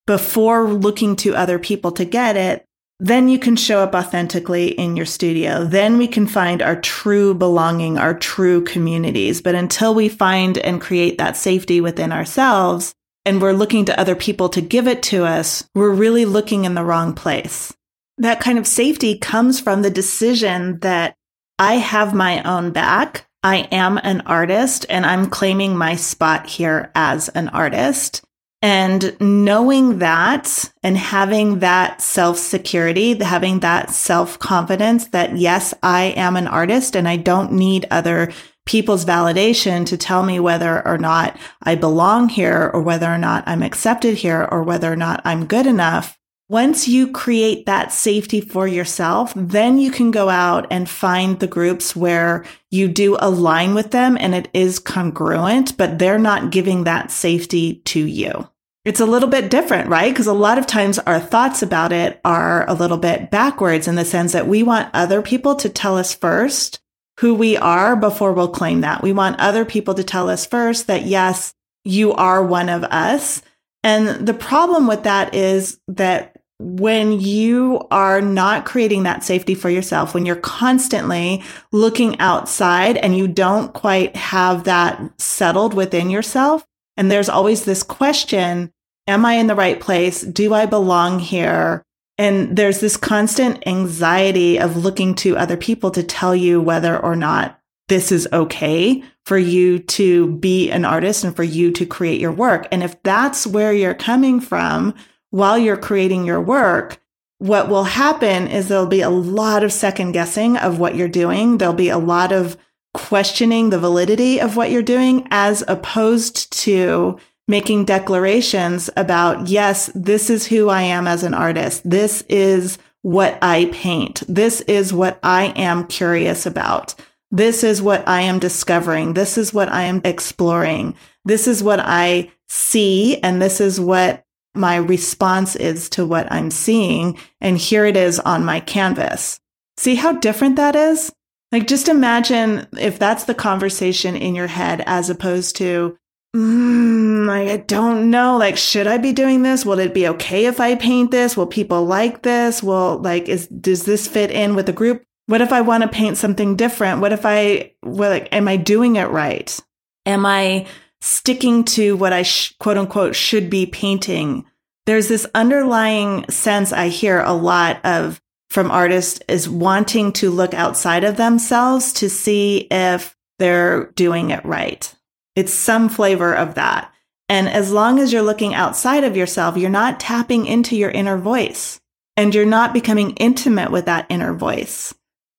before 0.07 0.69
looking 0.69 1.15
to 1.17 1.35
other 1.35 1.59
people 1.59 1.93
to 1.93 2.05
get 2.05 2.37
it, 2.37 2.65
then 3.01 3.29
you 3.29 3.39
can 3.39 3.55
show 3.55 3.79
up 3.79 3.95
authentically 3.95 4.69
in 4.69 4.97
your 4.97 5.07
studio. 5.07 5.65
Then 5.65 5.99
we 5.99 6.09
can 6.09 6.27
find 6.27 6.61
our 6.61 6.81
true 6.81 7.33
belonging, 7.33 7.97
our 7.97 8.15
true 8.15 8.65
communities. 8.65 9.41
But 9.41 9.55
until 9.55 9.95
we 9.95 10.09
find 10.09 10.59
and 10.59 10.81
create 10.81 11.19
that 11.19 11.37
safety 11.37 11.81
within 11.81 12.11
ourselves, 12.11 12.95
and 13.25 13.41
we're 13.41 13.53
looking 13.53 13.85
to 13.85 14.01
other 14.01 14.17
people 14.17 14.49
to 14.49 14.61
give 14.61 14.89
it 14.89 15.03
to 15.05 15.25
us, 15.25 15.69
we're 15.75 15.91
really 15.91 16.25
looking 16.25 16.65
in 16.65 16.75
the 16.75 16.85
wrong 16.85 17.15
place. 17.15 17.73
That 18.17 18.41
kind 18.41 18.59
of 18.59 18.67
safety 18.67 19.17
comes 19.17 19.61
from 19.61 19.83
the 19.83 19.91
decision 19.91 20.81
that 20.81 21.15
I 21.59 21.75
have 21.75 22.15
my 22.15 22.43
own 22.43 22.73
back. 22.73 23.28
I 23.43 23.69
am 23.71 23.99
an 23.99 24.23
artist 24.23 24.87
and 24.89 25.07
I'm 25.07 25.31
claiming 25.31 25.77
my 25.77 25.97
spot 25.97 26.47
here 26.47 26.91
as 26.95 27.29
an 27.31 27.49
artist. 27.49 28.25
And 28.61 29.17
knowing 29.21 30.01
that 30.01 30.73
and 30.83 30.99
having 30.99 31.61
that 31.61 32.03
self 32.03 32.39
security, 32.39 33.17
having 33.23 33.61
that 33.61 33.91
self 33.91 34.39
confidence 34.41 35.09
that 35.09 35.37
yes, 35.37 35.73
I 35.83 36.07
am 36.17 36.37
an 36.37 36.49
artist 36.49 36.97
and 36.97 37.09
I 37.09 37.17
don't 37.17 37.53
need 37.53 37.87
other 37.91 38.33
people's 38.67 39.05
validation 39.05 39.87
to 39.87 39.97
tell 39.97 40.25
me 40.25 40.41
whether 40.41 40.87
or 40.87 40.99
not 40.99 41.39
I 41.63 41.77
belong 41.77 42.29
here 42.29 42.71
or 42.75 42.83
whether 42.83 43.07
or 43.07 43.17
not 43.17 43.45
I'm 43.47 43.63
accepted 43.63 44.19
here 44.19 44.47
or 44.51 44.65
whether 44.65 44.93
or 44.93 44.97
not 44.97 45.23
I'm 45.25 45.47
good 45.47 45.67
enough. 45.67 46.18
Once 46.51 46.89
you 46.89 47.13
create 47.13 47.67
that 47.67 47.93
safety 47.93 48.41
for 48.41 48.67
yourself, 48.67 49.35
then 49.37 49.77
you 49.77 49.91
can 49.91 50.11
go 50.11 50.31
out 50.31 50.67
and 50.71 50.89
find 50.89 51.41
the 51.41 51.47
groups 51.47 51.95
where 51.95 52.43
you 52.71 52.89
do 52.89 53.19
align 53.21 53.75
with 53.75 53.91
them 53.91 54.17
and 54.19 54.35
it 54.35 54.49
is 54.55 54.79
congruent, 54.79 55.77
but 55.77 55.99
they're 55.99 56.19
not 56.19 56.51
giving 56.51 56.85
that 56.85 57.11
safety 57.11 57.83
to 57.85 58.01
you. 58.01 58.49
It's 58.87 59.01
a 59.01 59.07
little 59.07 59.29
bit 59.29 59.51
different, 59.51 59.91
right? 59.91 60.11
Because 60.11 60.27
a 60.27 60.33
lot 60.33 60.57
of 60.57 60.67
times 60.67 60.99
our 61.01 61.21
thoughts 61.21 61.63
about 61.63 61.93
it 61.93 62.19
are 62.25 62.67
a 62.67 62.73
little 62.73 62.97
bit 62.97 63.31
backwards 63.31 63.87
in 63.87 63.97
the 63.97 64.05
sense 64.07 64.33
that 64.33 64.49
we 64.49 64.63
want 64.63 64.89
other 64.95 65.21
people 65.21 65.55
to 65.57 65.69
tell 65.69 65.99
us 65.99 66.15
first 66.15 66.81
who 67.19 67.35
we 67.35 67.59
are 67.59 67.95
before 67.95 68.33
we'll 68.33 68.49
claim 68.49 68.81
that. 68.81 69.03
We 69.03 69.13
want 69.13 69.39
other 69.39 69.67
people 69.67 69.93
to 69.93 70.05
tell 70.05 70.31
us 70.31 70.47
first 70.47 70.87
that, 70.87 71.05
yes, 71.05 71.53
you 71.85 72.15
are 72.15 72.43
one 72.43 72.71
of 72.71 72.85
us. 72.85 73.43
And 73.83 74.27
the 74.27 74.33
problem 74.33 74.87
with 74.87 75.03
that 75.03 75.35
is 75.35 75.79
that 75.89 76.38
when 76.59 77.13
you 77.13 77.87
are 77.91 78.21
not 78.21 78.65
creating 78.65 79.05
that 79.05 79.23
safety 79.23 79.55
for 79.55 79.71
yourself, 79.71 80.13
when 80.13 80.27
you're 80.27 80.37
constantly 80.37 81.43
looking 81.71 82.19
outside 82.19 82.97
and 82.97 83.17
you 83.17 83.29
don't 83.29 83.73
quite 83.75 84.17
have 84.17 84.65
that 84.65 85.01
settled 85.21 85.73
within 85.75 86.11
yourself, 86.11 86.67
and 86.97 87.11
there's 87.11 87.29
always 87.29 87.65
this 87.65 87.85
question, 87.85 88.73
am 89.07 89.25
I 89.25 89.35
in 89.35 89.47
the 89.47 89.55
right 89.55 89.81
place? 89.81 90.23
Do 90.23 90.53
I 90.53 90.67
belong 90.67 91.21
here? 91.21 91.85
And 92.19 92.57
there's 92.57 92.81
this 92.81 92.97
constant 92.97 93.65
anxiety 93.67 94.59
of 94.59 94.77
looking 94.77 95.15
to 95.17 95.37
other 95.37 95.57
people 95.57 95.93
to 95.93 96.03
tell 96.03 96.35
you 96.35 96.61
whether 96.61 96.99
or 96.99 97.15
not 97.15 97.61
this 97.87 98.11
is 98.11 98.29
okay 98.33 99.05
for 99.25 99.39
you 99.39 99.79
to 99.79 100.33
be 100.37 100.71
an 100.71 100.85
artist 100.85 101.23
and 101.23 101.35
for 101.35 101.45
you 101.45 101.71
to 101.71 101.87
create 101.87 102.21
your 102.21 102.33
work. 102.33 102.67
And 102.73 102.83
if 102.83 103.01
that's 103.05 103.47
where 103.47 103.73
you're 103.73 103.95
coming 103.95 104.41
from 104.41 104.95
while 105.31 105.59
you're 105.59 105.77
creating 105.77 106.25
your 106.25 106.41
work, 106.41 107.01
what 107.39 107.69
will 107.69 107.85
happen 107.85 108.49
is 108.49 108.69
there'll 108.69 108.87
be 108.87 109.01
a 109.01 109.11
lot 109.11 109.63
of 109.63 109.73
second 109.73 110.13
guessing 110.13 110.57
of 110.57 110.79
what 110.79 110.97
you're 110.97 111.09
doing. 111.09 111.59
There'll 111.59 111.75
be 111.75 111.89
a 111.89 111.99
lot 111.99 112.33
of 112.33 112.57
questioning 112.95 113.71
the 113.71 113.79
validity 113.79 114.41
of 114.41 114.57
what 114.57 114.71
you're 114.71 114.83
doing 114.83 115.29
as 115.31 115.63
opposed 115.69 116.53
to 116.53 117.19
making 117.47 117.85
declarations 117.85 118.91
about, 118.97 119.49
yes, 119.49 119.91
this 119.95 120.31
is 120.31 120.47
who 120.47 120.69
I 120.69 120.83
am 120.83 121.07
as 121.07 121.23
an 121.23 121.33
artist. 121.33 121.89
This 121.89 122.23
is 122.29 122.79
what 123.03 123.39
I 123.41 123.67
paint. 123.73 124.23
This 124.29 124.61
is 124.63 124.93
what 124.93 125.19
I 125.23 125.47
am 125.57 125.87
curious 125.87 126.45
about. 126.45 126.95
This 127.31 127.63
is 127.63 127.81
what 127.81 128.07
I 128.09 128.23
am 128.23 128.39
discovering. 128.39 129.15
This 129.15 129.39
is 129.39 129.55
what 129.55 129.71
I 129.71 129.83
am 129.83 130.01
exploring. 130.05 130.97
This 131.25 131.47
is 131.47 131.63
what 131.63 131.81
I 131.81 132.31
see. 132.49 133.19
And 133.23 133.41
this 133.41 133.61
is 133.61 133.81
what 133.81 134.25
my 134.59 134.77
response 134.77 135.57
is 135.57 135.89
to 135.91 136.05
what 136.05 136.31
I'm 136.31 136.51
seeing. 136.51 137.19
And 137.41 137.57
here 137.57 137.85
it 137.85 137.97
is 137.97 138.19
on 138.21 138.45
my 138.45 138.61
canvas. 138.61 139.41
See 139.77 139.95
how 139.95 140.13
different 140.13 140.57
that 140.57 140.75
is? 140.75 141.13
Like, 141.51 141.67
just 141.67 141.89
imagine 141.89 142.67
if 142.79 142.99
that's 142.99 143.25
the 143.25 143.35
conversation 143.35 144.17
in 144.17 144.35
your 144.35 144.49
head 144.49 144.83
as 144.87 145.09
opposed 145.09 145.57
to, 145.57 145.97
mm, 146.37 147.27
like, 147.27 147.49
I 147.49 147.57
don't 147.59 148.11
know. 148.11 148.37
Like, 148.37 148.57
should 148.59 148.87
I 148.87 148.99
be 148.99 149.13
doing 149.13 149.43
this? 149.43 149.65
Will 149.65 149.79
it 149.79 149.95
be 149.95 150.09
okay 150.09 150.45
if 150.45 150.61
I 150.61 150.75
paint 150.75 151.11
this? 151.11 151.37
Will 151.37 151.47
people 151.47 151.85
like 151.87 152.23
this? 152.23 152.63
Will, 152.63 152.99
like, 152.99 153.29
is, 153.29 153.47
does 153.49 153.85
this 153.85 154.07
fit 154.07 154.31
in 154.31 154.55
with 154.57 154.67
the 154.67 154.73
group? 154.75 155.03
What 155.27 155.41
if 155.41 155.53
I 155.53 155.63
want 155.63 155.83
to 155.83 155.89
paint 155.89 156.17
something 156.17 156.57
different? 156.57 157.01
What 157.01 157.13
if 157.13 157.25
I, 157.25 157.73
well, 157.83 158.11
like, 158.11 158.29
am 158.33 158.49
I 158.49 158.57
doing 158.57 158.97
it 158.97 159.09
right? 159.09 159.59
Am 160.05 160.27
I 160.27 160.67
sticking 161.01 161.65
to 161.65 161.97
what 161.97 162.13
I 162.13 162.23
sh- 162.23 162.55
quote 162.59 162.77
unquote 162.77 163.15
should 163.15 163.49
be 163.49 163.67
painting? 163.67 164.45
There's 164.89 165.09
this 165.09 165.27
underlying 165.35 166.25
sense 166.31 166.73
I 166.73 166.89
hear 166.89 167.21
a 167.21 167.35
lot 167.35 167.85
of 167.85 168.23
from 168.49 168.71
artists 168.71 169.21
is 169.29 169.47
wanting 169.47 170.15
to 170.15 170.31
look 170.31 170.55
outside 170.55 171.05
of 171.05 171.19
themselves 171.19 171.93
to 171.93 172.09
see 172.09 172.67
if 172.71 173.15
they're 173.39 173.91
doing 173.97 174.31
it 174.31 174.43
right. 174.47 174.91
It's 175.37 175.53
some 175.53 175.91
flavor 175.91 176.35
of 176.35 176.55
that. 176.55 176.91
And 177.29 177.51
as 177.51 177.71
long 177.71 177.99
as 177.99 178.15
you're 178.15 178.23
looking 178.23 178.55
outside 178.55 179.05
of 179.05 179.15
yourself, 179.15 179.59
you're 179.59 179.69
not 179.69 180.01
tapping 180.01 180.47
into 180.47 180.75
your 180.75 180.91
inner 180.91 181.19
voice 181.19 181.79
and 182.17 182.35
you're 182.35 182.47
not 182.47 182.73
becoming 182.73 183.11
intimate 183.17 183.71
with 183.71 183.85
that 183.85 184.07
inner 184.09 184.33
voice. 184.33 184.95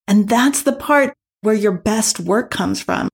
And 0.07 0.29
that's 0.29 0.61
the 0.61 0.73
part 0.73 1.15
where 1.41 1.55
your 1.55 1.71
best 1.71 2.19
work 2.19 2.51
comes 2.51 2.83
from. 2.83 3.09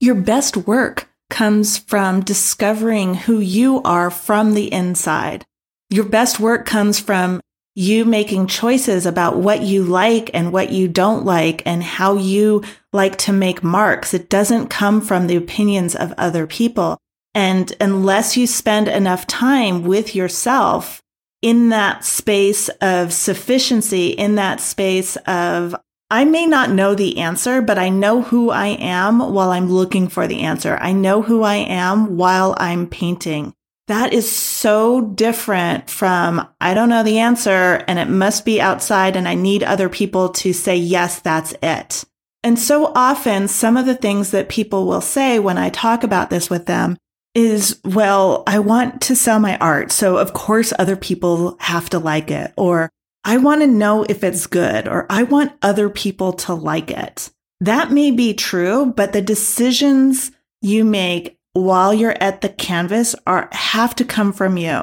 Your 0.00 0.16
best 0.16 0.54
work 0.54 1.08
comes 1.30 1.78
from 1.78 2.20
discovering 2.20 3.14
who 3.14 3.40
you 3.40 3.80
are 3.84 4.10
from 4.10 4.52
the 4.52 4.70
inside. 4.70 5.46
Your 5.90 6.04
best 6.04 6.38
work 6.38 6.66
comes 6.66 7.00
from 7.00 7.40
you 7.74 8.04
making 8.04 8.48
choices 8.48 9.06
about 9.06 9.36
what 9.36 9.62
you 9.62 9.84
like 9.84 10.30
and 10.34 10.52
what 10.52 10.70
you 10.70 10.88
don't 10.88 11.24
like 11.24 11.62
and 11.64 11.82
how 11.82 12.16
you 12.16 12.62
like 12.92 13.16
to 13.16 13.32
make 13.32 13.62
marks. 13.62 14.12
It 14.12 14.28
doesn't 14.28 14.68
come 14.68 15.00
from 15.00 15.26
the 15.26 15.36
opinions 15.36 15.94
of 15.94 16.12
other 16.18 16.46
people. 16.46 16.98
And 17.34 17.72
unless 17.80 18.36
you 18.36 18.46
spend 18.48 18.88
enough 18.88 19.26
time 19.26 19.84
with 19.84 20.14
yourself 20.14 21.00
in 21.40 21.68
that 21.68 22.04
space 22.04 22.68
of 22.80 23.12
sufficiency, 23.12 24.08
in 24.08 24.34
that 24.34 24.60
space 24.60 25.16
of, 25.26 25.76
I 26.10 26.24
may 26.24 26.46
not 26.46 26.70
know 26.70 26.96
the 26.96 27.18
answer, 27.18 27.62
but 27.62 27.78
I 27.78 27.90
know 27.90 28.22
who 28.22 28.50
I 28.50 28.68
am 28.68 29.20
while 29.20 29.50
I'm 29.50 29.70
looking 29.70 30.08
for 30.08 30.26
the 30.26 30.40
answer. 30.40 30.76
I 30.80 30.92
know 30.92 31.22
who 31.22 31.42
I 31.42 31.56
am 31.56 32.16
while 32.16 32.56
I'm 32.58 32.88
painting. 32.88 33.54
That 33.88 34.12
is 34.12 34.30
so 34.30 35.00
different 35.00 35.88
from, 35.88 36.46
I 36.60 36.74
don't 36.74 36.90
know 36.90 37.02
the 37.02 37.18
answer 37.20 37.84
and 37.88 37.98
it 37.98 38.08
must 38.08 38.44
be 38.44 38.60
outside 38.60 39.16
and 39.16 39.26
I 39.26 39.34
need 39.34 39.62
other 39.62 39.88
people 39.88 40.28
to 40.30 40.52
say, 40.52 40.76
yes, 40.76 41.20
that's 41.20 41.54
it. 41.62 42.04
And 42.44 42.58
so 42.58 42.92
often 42.94 43.48
some 43.48 43.78
of 43.78 43.86
the 43.86 43.94
things 43.94 44.30
that 44.30 44.50
people 44.50 44.86
will 44.86 45.00
say 45.00 45.38
when 45.38 45.56
I 45.56 45.70
talk 45.70 46.04
about 46.04 46.28
this 46.28 46.50
with 46.50 46.66
them 46.66 46.98
is, 47.34 47.80
well, 47.82 48.42
I 48.46 48.58
want 48.58 49.00
to 49.02 49.16
sell 49.16 49.40
my 49.40 49.56
art. 49.56 49.90
So 49.90 50.18
of 50.18 50.34
course 50.34 50.72
other 50.78 50.96
people 50.96 51.56
have 51.58 51.88
to 51.90 51.98
like 51.98 52.30
it 52.30 52.52
or 52.58 52.90
I 53.24 53.38
want 53.38 53.62
to 53.62 53.66
know 53.66 54.04
if 54.06 54.22
it's 54.22 54.46
good 54.46 54.86
or 54.86 55.06
I 55.08 55.22
want 55.22 55.52
other 55.62 55.88
people 55.88 56.34
to 56.34 56.52
like 56.52 56.90
it. 56.90 57.30
That 57.60 57.90
may 57.90 58.10
be 58.10 58.34
true, 58.34 58.92
but 58.94 59.14
the 59.14 59.22
decisions 59.22 60.30
you 60.60 60.84
make 60.84 61.37
while 61.62 61.92
you're 61.92 62.16
at 62.20 62.40
the 62.40 62.48
canvas 62.48 63.14
are 63.26 63.48
have 63.52 63.94
to 63.96 64.04
come 64.04 64.32
from 64.32 64.56
you. 64.56 64.82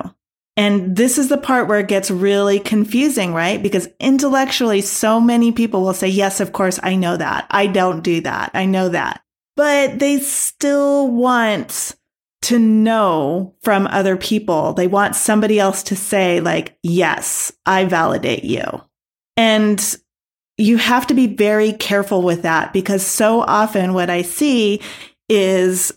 And 0.58 0.96
this 0.96 1.17
is 1.17 1.27
the 1.27 1.38
part 1.38 1.67
where 1.67 1.79
it 1.79 1.89
gets 1.89 2.10
really 2.10 2.60
confusing, 2.60 3.34
right? 3.34 3.62
Because 3.62 3.89
intellectually, 4.00 4.82
so 4.82 5.20
many 5.20 5.51
people 5.51 5.82
will 5.82 5.94
say, 5.94 6.08
yes, 6.08 6.39
of 6.39 6.53
course, 6.53 6.79
I 6.82 6.96
know 6.96 7.17
that. 7.17 7.46
I 7.50 7.67
don't 7.67 8.01
do 8.01 8.22
that. 8.22 8.51
I 8.53 8.65
know 8.65 8.88
that. 8.89 9.22
But 9.58 10.00
they 10.00 10.20
still 10.20 11.10
want 11.10 11.96
to 12.44 12.60
know 12.60 13.55
from 13.63 13.88
other 13.88 14.15
people. 14.15 14.74
They 14.74 14.88
want 14.88 15.15
somebody 15.15 15.60
else 15.60 15.84
to 15.84 15.96
say, 15.96 16.39
like, 16.39 16.77
yes, 16.84 17.51
I 17.65 17.86
validate 17.86 18.44
you. 18.46 18.63
And 19.36 19.98
you 20.58 20.77
have 20.77 21.08
to 21.08 21.13
be 21.13 21.27
very 21.27 21.74
careful 21.74 22.22
with 22.22 22.44
that 22.44 22.72
because 22.72 23.05
so 23.05 23.41
often 23.41 23.94
what 23.94 24.10
I 24.10 24.22
see 24.22 24.82
is 25.27 25.91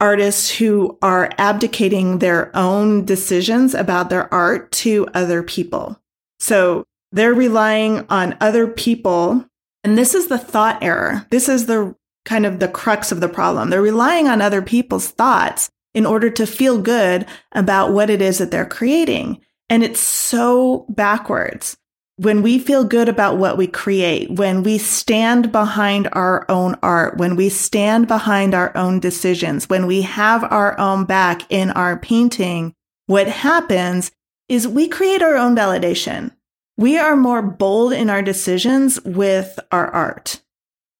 artists 0.00 0.50
who 0.50 0.98
are 1.02 1.30
abdicating 1.38 2.18
their 2.18 2.54
own 2.56 3.04
decisions 3.04 3.74
about 3.74 4.10
their 4.10 4.32
art 4.32 4.72
to 4.72 5.06
other 5.14 5.42
people. 5.42 6.00
So 6.38 6.84
they're 7.12 7.34
relying 7.34 8.06
on 8.08 8.36
other 8.40 8.66
people. 8.66 9.44
And 9.84 9.96
this 9.96 10.14
is 10.14 10.28
the 10.28 10.38
thought 10.38 10.82
error. 10.82 11.26
This 11.30 11.48
is 11.48 11.66
the 11.66 11.94
kind 12.24 12.46
of 12.46 12.58
the 12.58 12.68
crux 12.68 13.12
of 13.12 13.20
the 13.20 13.28
problem. 13.28 13.70
They're 13.70 13.82
relying 13.82 14.28
on 14.28 14.40
other 14.40 14.62
people's 14.62 15.08
thoughts 15.08 15.70
in 15.94 16.06
order 16.06 16.30
to 16.30 16.46
feel 16.46 16.80
good 16.80 17.26
about 17.52 17.92
what 17.92 18.10
it 18.10 18.22
is 18.22 18.38
that 18.38 18.50
they're 18.50 18.66
creating. 18.66 19.40
And 19.68 19.82
it's 19.82 20.00
so 20.00 20.86
backwards 20.88 21.76
when 22.20 22.42
we 22.42 22.58
feel 22.58 22.84
good 22.84 23.08
about 23.08 23.38
what 23.38 23.56
we 23.56 23.66
create, 23.66 24.30
when 24.30 24.62
we 24.62 24.76
stand 24.76 25.50
behind 25.50 26.06
our 26.12 26.44
own 26.50 26.76
art, 26.82 27.16
when 27.16 27.34
we 27.34 27.48
stand 27.48 28.06
behind 28.06 28.54
our 28.54 28.76
own 28.76 29.00
decisions, 29.00 29.70
when 29.70 29.86
we 29.86 30.02
have 30.02 30.44
our 30.44 30.78
own 30.78 31.06
back 31.06 31.50
in 31.50 31.70
our 31.70 31.98
painting, 31.98 32.74
what 33.06 33.26
happens 33.26 34.10
is 34.50 34.68
we 34.68 34.86
create 34.86 35.22
our 35.22 35.34
own 35.34 35.56
validation. 35.56 36.30
We 36.76 36.98
are 36.98 37.16
more 37.16 37.40
bold 37.40 37.94
in 37.94 38.10
our 38.10 38.20
decisions 38.20 39.00
with 39.00 39.58
our 39.72 39.88
art. 39.88 40.42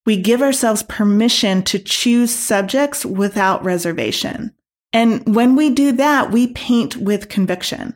We 0.07 0.17
give 0.17 0.41
ourselves 0.41 0.85
permission 0.85 1.65
to 1.65 1.79
choose 1.79 2.31
subjects 2.31 3.05
without 3.05 3.63
reservation. 3.63 4.55
And 4.95 5.35
when 5.35 5.55
we 5.55 5.69
do 5.69 5.93
that, 5.93 6.31
we 6.31 6.47
paint 6.47 6.97
with 6.97 7.29
conviction. 7.29 7.95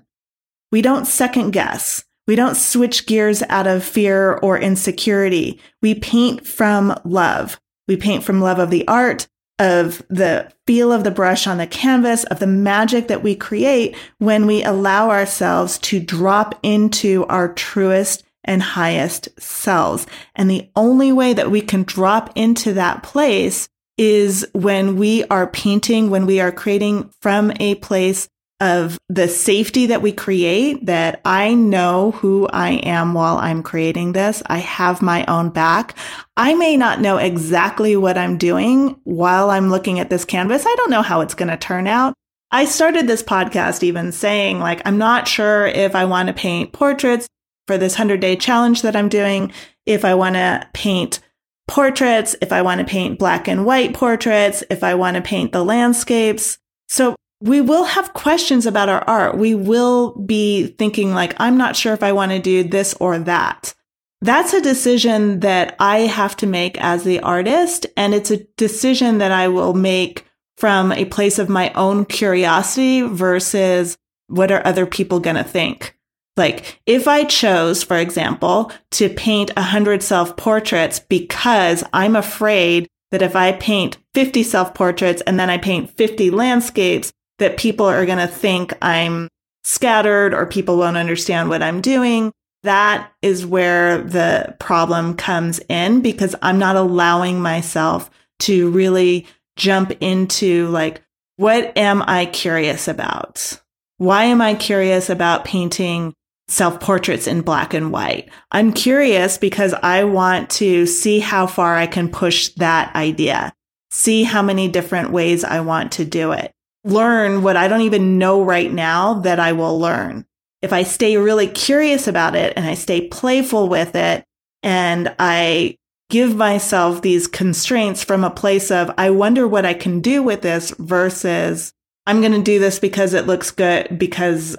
We 0.70 0.82
don't 0.82 1.06
second 1.06 1.52
guess. 1.52 2.04
We 2.26 2.36
don't 2.36 2.56
switch 2.56 3.06
gears 3.06 3.42
out 3.48 3.66
of 3.66 3.84
fear 3.84 4.34
or 4.34 4.58
insecurity. 4.58 5.60
We 5.82 5.94
paint 5.94 6.46
from 6.46 6.98
love. 7.04 7.60
We 7.86 7.96
paint 7.96 8.24
from 8.24 8.40
love 8.40 8.58
of 8.58 8.70
the 8.70 8.86
art, 8.88 9.28
of 9.58 10.02
the 10.08 10.50
feel 10.66 10.90
of 10.90 11.04
the 11.04 11.10
brush 11.10 11.46
on 11.46 11.58
the 11.58 11.66
canvas, 11.66 12.24
of 12.24 12.38
the 12.38 12.46
magic 12.46 13.08
that 13.08 13.22
we 13.22 13.36
create 13.36 13.94
when 14.18 14.46
we 14.46 14.64
allow 14.64 15.10
ourselves 15.10 15.78
to 15.78 16.00
drop 16.00 16.58
into 16.62 17.24
our 17.26 17.52
truest 17.52 18.24
and 18.42 18.62
highest 18.62 19.28
selves. 19.40 20.06
And 20.34 20.50
the 20.50 20.70
only 20.76 21.12
way 21.12 21.34
that 21.34 21.50
we 21.50 21.60
can 21.60 21.82
drop 21.82 22.32
into 22.34 22.72
that 22.74 23.02
place 23.02 23.68
is 23.96 24.46
when 24.52 24.96
we 24.96 25.24
are 25.24 25.46
painting, 25.46 26.10
when 26.10 26.26
we 26.26 26.40
are 26.40 26.52
creating 26.52 27.10
from 27.20 27.52
a 27.60 27.76
place 27.76 28.28
of 28.64 28.98
the 29.10 29.28
safety 29.28 29.86
that 29.86 30.00
we 30.00 30.10
create 30.10 30.86
that 30.86 31.20
I 31.24 31.52
know 31.52 32.12
who 32.12 32.48
I 32.48 32.70
am 32.70 33.12
while 33.12 33.36
I'm 33.36 33.62
creating 33.62 34.12
this. 34.12 34.42
I 34.46 34.58
have 34.58 35.02
my 35.02 35.24
own 35.26 35.50
back. 35.50 35.94
I 36.36 36.54
may 36.54 36.78
not 36.78 37.00
know 37.00 37.18
exactly 37.18 37.94
what 37.94 38.16
I'm 38.16 38.38
doing 38.38 38.96
while 39.04 39.50
I'm 39.50 39.68
looking 39.68 40.00
at 40.00 40.08
this 40.08 40.24
canvas. 40.24 40.64
I 40.66 40.74
don't 40.76 40.90
know 40.90 41.02
how 41.02 41.20
it's 41.20 41.34
going 41.34 41.50
to 41.50 41.58
turn 41.58 41.86
out. 41.86 42.14
I 42.50 42.64
started 42.64 43.06
this 43.06 43.22
podcast 43.22 43.82
even 43.82 44.12
saying 44.12 44.60
like, 44.60 44.80
I'm 44.86 44.96
not 44.96 45.28
sure 45.28 45.66
if 45.66 45.94
I 45.94 46.06
want 46.06 46.28
to 46.28 46.32
paint 46.32 46.72
portraits 46.72 47.28
for 47.66 47.76
this 47.76 47.94
100 47.94 48.20
day 48.20 48.34
challenge 48.34 48.80
that 48.82 48.96
I'm 48.96 49.10
doing, 49.10 49.52
if 49.84 50.06
I 50.06 50.14
want 50.14 50.36
to 50.36 50.66
paint 50.72 51.20
portraits, 51.68 52.34
if 52.40 52.50
I 52.50 52.62
want 52.62 52.78
to 52.78 52.86
paint 52.86 53.18
black 53.18 53.46
and 53.46 53.66
white 53.66 53.92
portraits, 53.92 54.64
if 54.70 54.82
I 54.82 54.94
want 54.94 55.16
to 55.16 55.22
paint 55.22 55.52
the 55.52 55.64
landscapes. 55.64 56.58
So 56.88 57.14
we 57.44 57.60
will 57.60 57.84
have 57.84 58.14
questions 58.14 58.64
about 58.64 58.88
our 58.88 59.04
art. 59.06 59.36
We 59.36 59.54
will 59.54 60.16
be 60.16 60.68
thinking 60.78 61.12
like, 61.12 61.34
I'm 61.38 61.58
not 61.58 61.76
sure 61.76 61.92
if 61.92 62.02
I 62.02 62.12
want 62.12 62.32
to 62.32 62.38
do 62.38 62.64
this 62.64 62.94
or 62.94 63.18
that. 63.20 63.74
that's 64.22 64.54
a 64.54 64.62
decision 64.62 65.40
that 65.40 65.76
I 65.78 65.98
have 65.98 66.34
to 66.38 66.46
make 66.46 66.80
as 66.80 67.04
the 67.04 67.20
artist. 67.20 67.84
And 67.94 68.14
it's 68.14 68.30
a 68.30 68.44
decision 68.56 69.18
that 69.18 69.30
I 69.30 69.48
will 69.48 69.74
make 69.74 70.24
from 70.56 70.92
a 70.92 71.04
place 71.04 71.38
of 71.38 71.50
my 71.50 71.70
own 71.74 72.06
curiosity 72.06 73.02
versus 73.02 73.98
what 74.28 74.50
are 74.50 74.66
other 74.66 74.86
people 74.86 75.20
going 75.20 75.36
to 75.36 75.44
think? 75.44 75.94
Like 76.38 76.80
if 76.86 77.06
I 77.06 77.24
chose, 77.24 77.82
for 77.82 77.98
example, 77.98 78.72
to 78.92 79.10
paint 79.10 79.50
a 79.56 79.62
hundred 79.62 80.02
self 80.02 80.36
portraits 80.38 80.98
because 80.98 81.84
I'm 81.92 82.16
afraid 82.16 82.88
that 83.10 83.20
if 83.20 83.36
I 83.36 83.52
paint 83.52 83.98
50 84.14 84.42
self 84.42 84.72
portraits 84.72 85.22
and 85.26 85.38
then 85.38 85.50
I 85.50 85.58
paint 85.58 85.90
50 85.90 86.30
landscapes, 86.30 87.12
that 87.38 87.56
people 87.56 87.86
are 87.86 88.06
going 88.06 88.18
to 88.18 88.26
think 88.26 88.72
I'm 88.82 89.28
scattered 89.64 90.34
or 90.34 90.46
people 90.46 90.76
won't 90.76 90.96
understand 90.96 91.48
what 91.48 91.62
I'm 91.62 91.80
doing. 91.80 92.32
That 92.62 93.10
is 93.22 93.44
where 93.44 94.02
the 94.02 94.56
problem 94.58 95.14
comes 95.16 95.60
in 95.68 96.00
because 96.00 96.34
I'm 96.42 96.58
not 96.58 96.76
allowing 96.76 97.40
myself 97.40 98.10
to 98.40 98.70
really 98.70 99.26
jump 99.56 99.92
into 100.00 100.68
like, 100.68 101.02
what 101.36 101.76
am 101.76 102.02
I 102.06 102.26
curious 102.26 102.88
about? 102.88 103.60
Why 103.98 104.24
am 104.24 104.40
I 104.40 104.54
curious 104.54 105.10
about 105.10 105.44
painting 105.44 106.14
self 106.48 106.80
portraits 106.80 107.26
in 107.26 107.42
black 107.42 107.74
and 107.74 107.92
white? 107.92 108.28
I'm 108.50 108.72
curious 108.72 109.38
because 109.38 109.74
I 109.74 110.04
want 110.04 110.50
to 110.50 110.86
see 110.86 111.20
how 111.20 111.46
far 111.46 111.76
I 111.76 111.86
can 111.86 112.08
push 112.08 112.48
that 112.56 112.94
idea, 112.94 113.52
see 113.90 114.24
how 114.24 114.42
many 114.42 114.68
different 114.68 115.10
ways 115.10 115.44
I 115.44 115.60
want 115.60 115.92
to 115.92 116.04
do 116.04 116.32
it, 116.32 116.52
learn 116.84 117.42
what 117.42 117.56
I 117.56 117.68
don't 117.68 117.80
even 117.82 118.18
know 118.18 118.42
right 118.42 118.72
now 118.72 119.14
that 119.20 119.40
I 119.40 119.52
will 119.52 119.78
learn. 119.78 120.26
If 120.62 120.72
I 120.72 120.82
stay 120.82 121.16
really 121.16 121.46
curious 121.46 122.06
about 122.06 122.36
it 122.36 122.52
and 122.56 122.66
I 122.66 122.74
stay 122.74 123.08
playful 123.08 123.68
with 123.68 123.94
it 123.94 124.24
and 124.62 125.14
I 125.18 125.76
give 126.10 126.36
myself 126.36 127.02
these 127.02 127.26
constraints 127.26 128.04
from 128.04 128.24
a 128.24 128.30
place 128.30 128.70
of, 128.70 128.90
I 128.96 129.10
wonder 129.10 129.48
what 129.48 129.66
I 129.66 129.74
can 129.74 130.00
do 130.00 130.22
with 130.22 130.42
this 130.42 130.70
versus 130.78 131.72
I'm 132.06 132.20
going 132.20 132.32
to 132.32 132.42
do 132.42 132.58
this 132.58 132.78
because 132.78 133.14
it 133.14 133.26
looks 133.26 133.50
good 133.50 133.98
because 133.98 134.56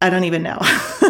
I 0.00 0.10
don't 0.10 0.24
even 0.24 0.42
know. 0.42 0.58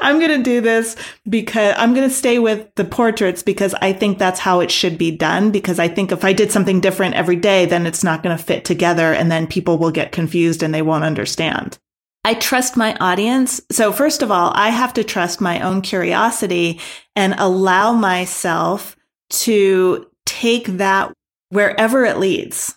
I'm 0.00 0.18
going 0.18 0.36
to 0.36 0.42
do 0.42 0.60
this 0.60 0.96
because 1.28 1.74
I'm 1.76 1.94
going 1.94 2.08
to 2.08 2.14
stay 2.14 2.38
with 2.38 2.74
the 2.76 2.84
portraits 2.84 3.42
because 3.42 3.74
I 3.74 3.92
think 3.92 4.18
that's 4.18 4.40
how 4.40 4.60
it 4.60 4.70
should 4.70 4.98
be 4.98 5.10
done. 5.10 5.50
Because 5.50 5.78
I 5.78 5.88
think 5.88 6.12
if 6.12 6.24
I 6.24 6.32
did 6.32 6.50
something 6.50 6.80
different 6.80 7.14
every 7.14 7.36
day, 7.36 7.66
then 7.66 7.86
it's 7.86 8.04
not 8.04 8.22
going 8.22 8.36
to 8.36 8.42
fit 8.42 8.64
together 8.64 9.12
and 9.12 9.30
then 9.30 9.46
people 9.46 9.78
will 9.78 9.90
get 9.90 10.12
confused 10.12 10.62
and 10.62 10.74
they 10.74 10.82
won't 10.82 11.04
understand. 11.04 11.78
I 12.24 12.34
trust 12.34 12.76
my 12.76 12.94
audience. 12.96 13.60
So 13.70 13.92
first 13.92 14.22
of 14.22 14.30
all, 14.30 14.52
I 14.54 14.68
have 14.68 14.92
to 14.94 15.04
trust 15.04 15.40
my 15.40 15.60
own 15.60 15.80
curiosity 15.80 16.80
and 17.16 17.34
allow 17.38 17.92
myself 17.92 18.96
to 19.30 20.06
take 20.26 20.66
that 20.66 21.12
wherever 21.48 22.04
it 22.04 22.18
leads. 22.18 22.76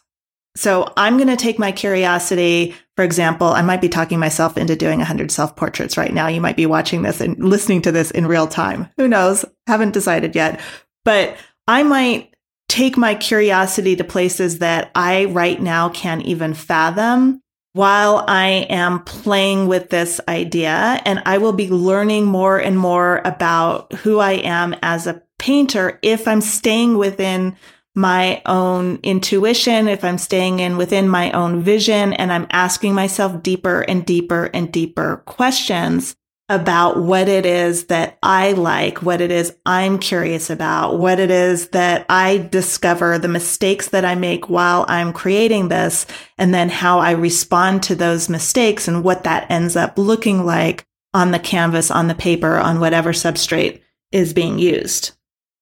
So 0.55 0.91
I'm 0.97 1.17
going 1.17 1.29
to 1.29 1.35
take 1.35 1.57
my 1.57 1.71
curiosity. 1.71 2.75
For 2.95 3.03
example, 3.03 3.47
I 3.47 3.63
might 3.63 3.81
be 3.81 3.89
talking 3.89 4.19
myself 4.19 4.57
into 4.57 4.75
doing 4.75 4.99
100 4.99 5.31
self 5.31 5.55
portraits 5.55 5.97
right 5.97 6.13
now. 6.13 6.27
You 6.27 6.41
might 6.41 6.55
be 6.55 6.65
watching 6.65 7.01
this 7.01 7.21
and 7.21 7.37
listening 7.43 7.81
to 7.83 7.91
this 7.91 8.11
in 8.11 8.27
real 8.27 8.47
time. 8.47 8.89
Who 8.97 9.07
knows? 9.07 9.45
Haven't 9.67 9.93
decided 9.93 10.35
yet. 10.35 10.59
But 11.05 11.35
I 11.67 11.83
might 11.83 12.33
take 12.69 12.97
my 12.97 13.15
curiosity 13.15 13.95
to 13.95 14.03
places 14.03 14.59
that 14.59 14.91
I 14.95 15.25
right 15.25 15.61
now 15.61 15.89
can't 15.89 16.23
even 16.23 16.53
fathom 16.53 17.41
while 17.73 18.23
I 18.27 18.67
am 18.69 19.03
playing 19.03 19.67
with 19.67 19.89
this 19.89 20.21
idea. 20.27 21.01
And 21.05 21.21
I 21.25 21.39
will 21.39 21.53
be 21.53 21.69
learning 21.69 22.25
more 22.25 22.59
and 22.59 22.77
more 22.77 23.21
about 23.25 23.91
who 23.93 24.19
I 24.19 24.33
am 24.33 24.75
as 24.83 25.07
a 25.07 25.21
painter 25.39 25.99
if 26.01 26.27
I'm 26.27 26.41
staying 26.41 26.97
within 26.97 27.55
my 27.95 28.41
own 28.45 28.99
intuition, 29.03 29.87
if 29.87 30.03
I'm 30.03 30.17
staying 30.17 30.59
in 30.59 30.77
within 30.77 31.07
my 31.07 31.31
own 31.31 31.61
vision 31.61 32.13
and 32.13 32.31
I'm 32.31 32.47
asking 32.49 32.95
myself 32.95 33.43
deeper 33.43 33.81
and 33.81 34.05
deeper 34.05 34.49
and 34.53 34.71
deeper 34.71 35.23
questions 35.25 36.15
about 36.49 36.97
what 37.01 37.29
it 37.29 37.45
is 37.45 37.85
that 37.85 38.17
I 38.21 38.51
like, 38.51 39.01
what 39.01 39.21
it 39.21 39.31
is 39.31 39.55
I'm 39.65 39.97
curious 39.97 40.49
about, 40.49 40.99
what 40.99 41.19
it 41.19 41.31
is 41.31 41.69
that 41.69 42.05
I 42.09 42.49
discover, 42.51 43.17
the 43.17 43.27
mistakes 43.27 43.89
that 43.89 44.03
I 44.03 44.15
make 44.15 44.49
while 44.49 44.85
I'm 44.89 45.13
creating 45.13 45.69
this, 45.69 46.05
and 46.37 46.53
then 46.53 46.69
how 46.69 46.99
I 46.99 47.11
respond 47.11 47.83
to 47.83 47.95
those 47.95 48.27
mistakes 48.27 48.87
and 48.87 49.03
what 49.03 49.23
that 49.23 49.49
ends 49.49 49.75
up 49.75 49.97
looking 49.97 50.45
like 50.45 50.85
on 51.13 51.31
the 51.31 51.39
canvas, 51.39 51.89
on 51.89 52.07
the 52.07 52.15
paper, 52.15 52.57
on 52.57 52.79
whatever 52.79 53.13
substrate 53.13 53.81
is 54.11 54.33
being 54.33 54.59
used. 54.59 55.11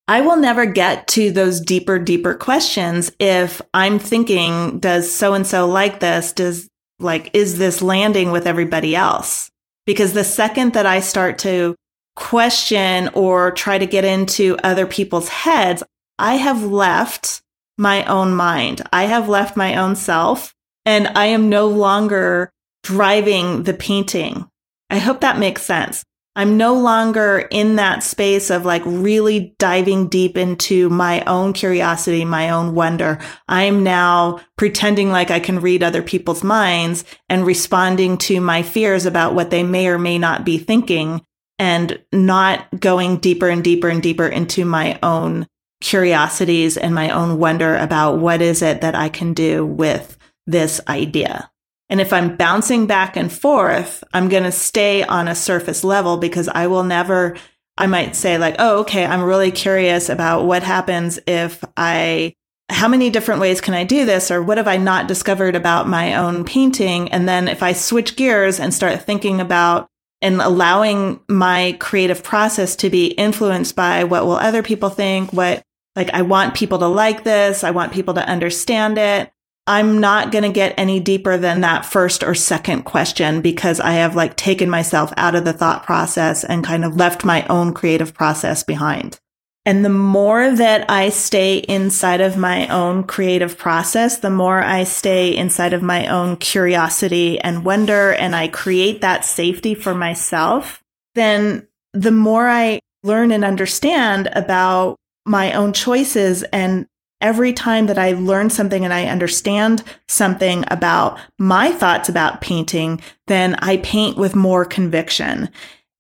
I 0.08 0.22
will 0.22 0.38
never 0.38 0.66
get 0.66 1.08
to 1.10 1.32
those 1.32 1.62
deeper, 1.62 2.00
deeper 2.00 2.34
questions 2.34 3.12
if 3.20 3.62
I'm 3.74 4.00
thinking, 4.00 4.80
does 4.80 5.12
so 5.14 5.34
and 5.34 5.48
so 5.48 5.68
like 5.68 6.00
this? 6.00 6.34
Does 6.34 6.68
like, 7.00 7.30
is 7.34 7.58
this 7.58 7.82
landing 7.82 8.32
with 8.32 8.46
everybody 8.46 8.96
else? 8.96 9.50
Because 9.86 10.14
the 10.14 10.24
second 10.24 10.74
that 10.74 10.86
I 10.86 11.00
start 11.00 11.40
to 11.40 11.76
question 12.16 13.10
or 13.14 13.52
try 13.52 13.78
to 13.78 13.86
get 13.86 14.06
into 14.06 14.58
other 14.64 14.86
people's 14.86 15.30
heads, 15.30 15.84
I 16.20 16.36
have 16.36 16.64
left 16.64 17.42
my 17.78 18.04
own 18.06 18.36
mind. 18.36 18.82
I 18.94 19.06
have 19.06 19.30
left 19.30 19.58
my 19.58 19.76
own 19.76 19.96
self 19.96 20.54
and 20.86 21.08
I 21.16 21.28
am 21.28 21.50
no 21.50 21.68
longer 21.68 22.52
driving 22.84 23.64
the 23.64 23.74
painting. 23.74 24.48
I 24.90 24.98
hope 24.98 25.22
that 25.22 25.40
makes 25.40 25.64
sense. 25.64 26.04
I'm 26.36 26.56
no 26.56 26.76
longer 26.76 27.46
in 27.52 27.76
that 27.76 28.04
space 28.04 28.50
of 28.50 28.63
like 28.65 28.84
really 28.86 29.54
diving 29.60 30.08
deep 30.08 30.38
into 30.38 30.89
my 30.89 31.22
own 31.26 31.52
curiosity, 31.52 32.24
my 32.24 32.52
own 32.52 32.74
wonder. 32.74 33.20
I'm 33.50 33.84
now 33.84 34.39
pretending 34.58 35.12
like 35.12 35.30
I 35.30 35.41
can 35.41 35.60
read 35.60 35.84
other 35.84 36.02
people's 36.02 36.44
minds 36.44 37.04
and 37.28 37.46
responding 37.46 38.17
to 38.20 38.39
my 38.39 38.63
fears 38.63 39.06
about 39.06 39.36
what 39.36 39.50
they 39.50 39.63
may 39.63 39.88
or 39.88 40.00
may 40.00 40.17
not 40.17 40.46
be 40.46 40.58
thinking 40.58 41.22
and 41.60 42.02
not 42.13 42.80
going 42.80 43.17
deeper 43.17 43.50
and 43.50 43.63
deeper 43.63 43.89
and 43.89 44.02
deeper 44.02 44.28
into 44.28 44.63
my 44.63 44.98
own 45.04 45.48
curiosities 45.82 46.78
and 46.78 46.96
my 46.96 47.10
own 47.10 47.39
wonder 47.39 47.76
about 47.76 48.20
what 48.20 48.41
is 48.41 48.62
it 48.62 48.82
that 48.82 48.96
I 48.96 49.10
can 49.10 49.34
do 49.34 49.65
with 49.65 50.17
this 50.48 50.80
idea. 50.88 51.51
And 51.91 51.99
if 51.99 52.13
I'm 52.13 52.38
bouncing 52.38 52.88
back 52.88 53.17
and 53.17 53.32
forth, 53.32 54.01
I'm 54.13 54.30
going 54.30 54.43
to 54.43 54.51
stay 54.51 55.04
on 55.04 55.27
a 55.27 55.36
surface 55.36 55.84
level 55.84 56.15
because 56.15 56.47
I 56.47 56.67
will 56.67 56.84
never, 56.84 57.36
I 57.77 57.88
might 57.88 58.15
say 58.15 58.38
like, 58.38 58.56
oh, 58.60 58.80
okay, 58.80 59.06
I'm 59.06 59.21
really 59.21 59.51
curious 59.51 60.08
about 60.08 60.45
what 60.45 60.63
happens 60.63 61.19
if 61.27 61.62
I, 61.75 62.34
how 62.69 62.88
many 62.88 63.10
different 63.10 63.41
ways 63.41 63.60
can 63.60 63.73
I 63.73 63.84
do 63.84 64.06
this? 64.06 64.32
Or 64.32 64.41
what 64.41 64.58
have 64.58 64.69
I 64.69 64.77
not 64.77 65.10
discovered 65.10 65.54
about 65.54 65.89
my 65.89 66.15
own 66.15 66.45
painting? 66.45 67.12
And 67.12 67.27
then 67.27 67.49
if 67.49 67.62
I 67.62 67.73
switch 67.73 68.15
gears 68.15 68.58
and 68.58 68.73
start 68.73 69.01
thinking 69.01 69.41
about 69.41 69.89
and 70.21 70.41
allowing 70.41 71.19
my 71.27 71.75
creative 71.82 72.23
process 72.23 72.77
to 72.77 72.89
be 72.89 73.08
influenced 73.08 73.75
by 73.75 74.06
what 74.06 74.25
will 74.25 74.38
other 74.38 74.63
people 74.63 74.89
think, 74.89 75.34
what 75.34 75.62
like 75.97 76.10
I 76.12 76.21
want 76.21 76.56
people 76.56 76.80
to 76.80 76.88
like 76.88 77.25
this, 77.25 77.65
I 77.65 77.71
want 77.71 77.91
people 77.91 78.13
to 78.13 78.25
understand 78.25 78.97
it. 78.97 79.30
I'm 79.67 80.00
not 80.00 80.32
going 80.32 80.43
to 80.43 80.50
get 80.50 80.74
any 80.78 81.00
deeper 81.00 81.38
than 81.38 81.62
that 81.62 81.86
first 81.86 82.24
or 82.24 82.34
second 82.34 82.84
question 82.84 83.41
because 83.41 83.80
I 83.80 83.93
have 83.93 84.15
like 84.15 84.36
taken 84.36 84.69
myself 84.69 85.13
out 85.17 85.36
of 85.36 85.45
the 85.45 85.54
thought 85.54 85.84
process 85.84 86.43
and 86.43 86.63
kind 86.63 86.84
of 86.84 86.95
left 86.95 87.24
my 87.24 87.45
own 87.47 87.74
creative 87.74 88.13
process 88.13 88.63
behind. 88.63 89.19
And 89.63 89.86
the 89.86 89.89
more 89.89 90.50
that 90.50 90.89
I 90.89 91.10
stay 91.10 91.58
inside 91.58 92.19
of 92.19 92.36
my 92.36 92.67
own 92.69 93.04
creative 93.04 93.60
process, 93.60 94.17
the 94.17 94.32
more 94.32 94.60
I 94.60 94.86
stay 94.86 95.36
inside 95.36 95.74
of 95.74 95.84
my 95.84 96.08
own 96.08 96.38
curiosity 96.38 97.39
and 97.39 97.63
wonder, 97.63 98.12
and 98.13 98.36
I 98.36 98.47
create 98.47 99.02
that 99.02 99.24
safety 99.24 99.76
for 99.76 99.93
myself, 99.93 100.82
then 101.13 101.67
the 101.93 102.12
more 102.12 102.50
I 102.50 102.80
learn 103.04 103.32
and 103.32 103.45
understand 103.45 104.30
about 104.34 104.95
my 105.26 105.54
own 105.54 105.74
choices 105.74 106.41
and 106.41 106.88
every 107.22 107.54
time 107.54 107.88
that 107.88 107.98
I 107.98 108.14
learn 108.14 108.50
something 108.50 108.84
and 108.84 108.94
I 108.94 109.06
understand 109.06 109.84
something 110.08 110.64
about 110.68 111.20
my 111.38 111.72
thoughts 111.72 112.10
about 112.10 112.42
painting, 112.42 113.02
then 113.28 113.56
I 113.56 113.78
paint 113.78 114.18
with 114.18 114.36
more 114.36 114.66
conviction. 114.66 115.50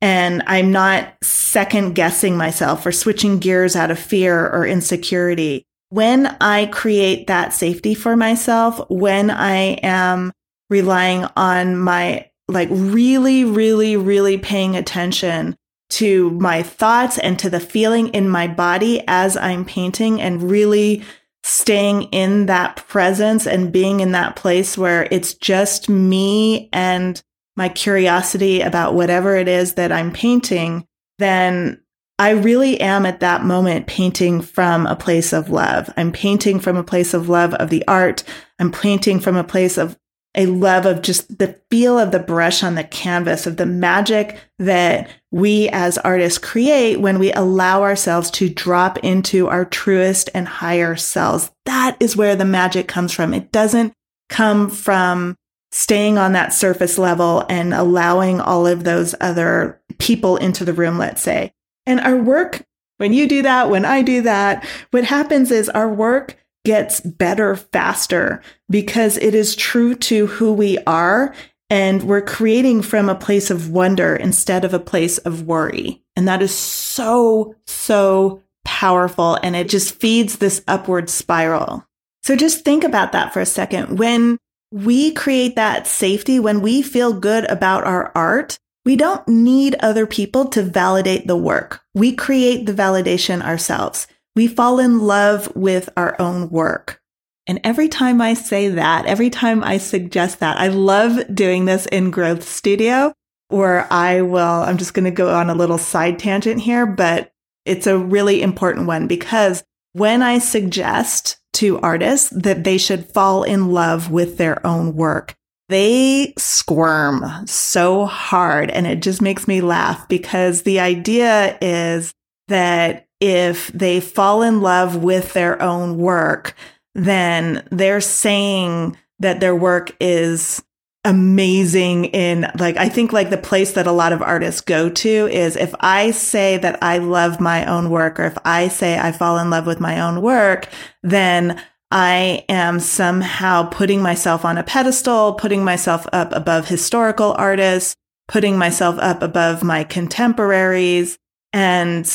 And 0.01 0.41
I'm 0.47 0.71
not 0.71 1.13
second 1.21 1.93
guessing 1.93 2.35
myself 2.35 2.85
or 2.85 2.91
switching 2.91 3.39
gears 3.39 3.75
out 3.75 3.91
of 3.91 3.99
fear 3.99 4.49
or 4.49 4.65
insecurity. 4.65 5.63
When 5.89 6.25
I 6.41 6.67
create 6.67 7.27
that 7.27 7.53
safety 7.53 7.93
for 7.93 8.15
myself, 8.15 8.81
when 8.89 9.29
I 9.29 9.77
am 9.83 10.31
relying 10.69 11.25
on 11.35 11.77
my 11.77 12.29
like 12.47 12.69
really, 12.71 13.45
really, 13.45 13.95
really 13.97 14.37
paying 14.37 14.75
attention 14.75 15.55
to 15.91 16.31
my 16.31 16.63
thoughts 16.63 17.17
and 17.17 17.37
to 17.39 17.49
the 17.49 17.59
feeling 17.59 18.07
in 18.09 18.29
my 18.29 18.47
body 18.47 19.03
as 19.07 19.37
I'm 19.37 19.65
painting 19.65 20.21
and 20.21 20.49
really 20.49 21.03
staying 21.43 22.03
in 22.03 22.45
that 22.45 22.77
presence 22.87 23.47
and 23.47 23.71
being 23.71 23.99
in 23.99 24.11
that 24.11 24.35
place 24.35 24.77
where 24.77 25.07
it's 25.11 25.33
just 25.33 25.89
me 25.89 26.69
and 26.71 27.21
my 27.55 27.67
curiosity 27.69 28.61
about 28.61 28.93
whatever 28.93 29.35
it 29.35 29.47
is 29.47 29.73
that 29.73 29.91
I'm 29.91 30.11
painting, 30.11 30.87
then 31.17 31.81
I 32.17 32.31
really 32.31 32.79
am 32.79 33.05
at 33.05 33.19
that 33.21 33.43
moment 33.43 33.87
painting 33.87 34.41
from 34.41 34.85
a 34.85 34.95
place 34.95 35.33
of 35.33 35.49
love. 35.49 35.91
I'm 35.97 36.11
painting 36.11 36.59
from 36.59 36.77
a 36.77 36.83
place 36.83 37.13
of 37.13 37.29
love 37.29 37.53
of 37.55 37.69
the 37.69 37.83
art. 37.87 38.23
I'm 38.59 38.71
painting 38.71 39.19
from 39.19 39.35
a 39.35 39.43
place 39.43 39.77
of 39.77 39.97
a 40.35 40.45
love 40.45 40.85
of 40.85 41.01
just 41.01 41.39
the 41.39 41.59
feel 41.69 41.99
of 41.99 42.11
the 42.11 42.19
brush 42.19 42.63
on 42.63 42.75
the 42.75 42.83
canvas, 42.83 43.45
of 43.45 43.57
the 43.57 43.65
magic 43.65 44.39
that 44.59 45.09
we 45.31 45.67
as 45.69 45.97
artists 45.99 46.37
create 46.37 47.01
when 47.01 47.19
we 47.19 47.33
allow 47.33 47.81
ourselves 47.81 48.31
to 48.31 48.49
drop 48.49 48.97
into 48.99 49.47
our 49.47 49.65
truest 49.65 50.29
and 50.33 50.47
higher 50.47 50.95
selves. 50.95 51.51
That 51.65 51.97
is 51.99 52.15
where 52.15 52.35
the 52.35 52.45
magic 52.45 52.87
comes 52.87 53.11
from. 53.13 53.33
It 53.33 53.51
doesn't 53.51 53.93
come 54.29 54.69
from 54.69 55.35
staying 55.71 56.17
on 56.17 56.33
that 56.33 56.53
surface 56.53 56.97
level 56.97 57.45
and 57.49 57.73
allowing 57.73 58.39
all 58.39 58.67
of 58.67 58.83
those 58.83 59.15
other 59.21 59.81
people 59.99 60.37
into 60.37 60.65
the 60.65 60.73
room, 60.73 60.97
let's 60.97 61.21
say. 61.21 61.53
And 61.85 61.99
our 61.99 62.17
work, 62.17 62.63
when 62.97 63.13
you 63.13 63.27
do 63.27 63.41
that, 63.41 63.69
when 63.69 63.85
I 63.85 64.01
do 64.01 64.21
that, 64.21 64.65
what 64.91 65.03
happens 65.03 65.51
is 65.51 65.69
our 65.69 65.89
work 65.89 66.37
gets 66.63 66.99
better 66.99 67.55
faster 67.55 68.41
because 68.69 69.17
it 69.17 69.33
is 69.33 69.55
true 69.55 69.95
to 69.95 70.27
who 70.27 70.53
we 70.53 70.77
are. 70.85 71.33
And 71.69 72.03
we're 72.03 72.21
creating 72.21 72.81
from 72.81 73.07
a 73.07 73.15
place 73.15 73.49
of 73.49 73.69
wonder 73.69 74.15
instead 74.15 74.65
of 74.65 74.73
a 74.73 74.79
place 74.79 75.17
of 75.19 75.43
worry. 75.43 76.03
And 76.15 76.27
that 76.27 76.41
is 76.41 76.53
so, 76.53 77.55
so 77.65 78.41
powerful. 78.65 79.39
And 79.41 79.55
it 79.55 79.69
just 79.69 79.95
feeds 79.95 80.37
this 80.37 80.63
upward 80.67 81.09
spiral. 81.09 81.85
So 82.23 82.35
just 82.35 82.63
think 82.63 82.83
about 82.83 83.13
that 83.13 83.33
for 83.33 83.39
a 83.39 83.45
second. 83.45 83.97
When 83.97 84.37
we 84.71 85.11
create 85.11 85.55
that 85.55 85.87
safety, 85.87 86.39
when 86.39 86.61
we 86.61 86.81
feel 86.81 87.13
good 87.13 87.49
about 87.49 87.85
our 87.85 88.11
art, 88.15 88.57
we 88.85 88.95
don't 88.95 89.27
need 89.27 89.75
other 89.75 90.05
people 90.05 90.45
to 90.49 90.63
validate 90.63 91.27
the 91.27 91.35
work. 91.35 91.81
We 91.93 92.15
create 92.15 92.65
the 92.65 92.73
validation 92.73 93.43
ourselves. 93.43 94.07
We 94.35 94.47
fall 94.47 94.79
in 94.79 94.99
love 94.99 95.53
with 95.55 95.89
our 95.97 96.19
own 96.19 96.49
work. 96.49 97.01
And 97.47 97.59
every 97.63 97.89
time 97.89 98.21
I 98.21 98.33
say 98.33 98.69
that, 98.69 99.05
every 99.05 99.29
time 99.29 99.63
I 99.63 99.77
suggest 99.77 100.39
that, 100.39 100.57
I 100.57 100.67
love 100.67 101.19
doing 101.33 101.65
this 101.65 101.85
in 101.87 102.11
Growth 102.11 102.47
Studio 102.47 103.13
where 103.49 103.91
I 103.91 104.21
will, 104.21 104.39
I'm 104.39 104.77
just 104.77 104.93
going 104.93 105.05
to 105.05 105.11
go 105.11 105.33
on 105.33 105.49
a 105.49 105.55
little 105.55 105.77
side 105.77 106.17
tangent 106.19 106.61
here, 106.61 106.85
but 106.85 107.33
it's 107.65 107.87
a 107.87 107.97
really 107.97 108.41
important 108.41 108.87
one 108.87 109.07
because 109.07 109.63
when 109.93 110.23
I 110.23 110.39
suggest 110.39 111.37
to 111.53 111.79
artists 111.79 112.29
that 112.29 112.63
they 112.63 112.77
should 112.77 113.05
fall 113.05 113.43
in 113.43 113.71
love 113.71 114.09
with 114.09 114.37
their 114.37 114.65
own 114.65 114.95
work, 114.95 115.35
they 115.67 116.33
squirm 116.37 117.25
so 117.45 118.05
hard 118.05 118.71
and 118.71 118.87
it 118.87 119.01
just 119.01 119.21
makes 119.21 119.47
me 119.47 119.61
laugh 119.61 120.07
because 120.07 120.63
the 120.63 120.79
idea 120.79 121.57
is 121.61 122.13
that 122.47 123.07
if 123.21 123.67
they 123.67 124.01
fall 124.01 124.41
in 124.41 124.61
love 124.61 124.97
with 124.97 125.33
their 125.33 125.61
own 125.61 125.97
work, 125.97 126.55
then 126.95 127.65
they're 127.71 128.01
saying 128.01 128.97
that 129.19 129.39
their 129.39 129.55
work 129.55 129.95
is 130.01 130.61
amazing 131.03 132.05
in 132.05 132.45
like 132.59 132.77
I 132.77 132.87
think 132.87 133.11
like 133.11 133.31
the 133.31 133.37
place 133.37 133.71
that 133.71 133.87
a 133.87 133.91
lot 133.91 134.13
of 134.13 134.21
artists 134.21 134.61
go 134.61 134.87
to 134.87 135.09
is 135.31 135.55
if 135.55 135.73
I 135.79 136.11
say 136.11 136.57
that 136.57 136.77
I 136.83 136.99
love 136.99 137.39
my 137.39 137.65
own 137.65 137.89
work 137.89 138.19
or 138.19 138.25
if 138.25 138.37
I 138.45 138.67
say 138.67 138.99
I 138.99 139.11
fall 139.11 139.39
in 139.39 139.49
love 139.49 139.65
with 139.65 139.79
my 139.79 139.99
own 139.99 140.21
work, 140.21 140.69
then 141.01 141.59
I 141.91 142.45
am 142.47 142.79
somehow 142.79 143.63
putting 143.69 144.01
myself 144.01 144.45
on 144.45 144.57
a 144.57 144.63
pedestal, 144.63 145.33
putting 145.33 145.63
myself 145.63 146.07
up 146.13 146.31
above 146.33 146.67
historical 146.67 147.33
artists, 147.37 147.95
putting 148.27 148.57
myself 148.57 148.97
up 148.99 149.23
above 149.23 149.63
my 149.63 149.83
contemporaries. 149.83 151.17
And 151.51 152.07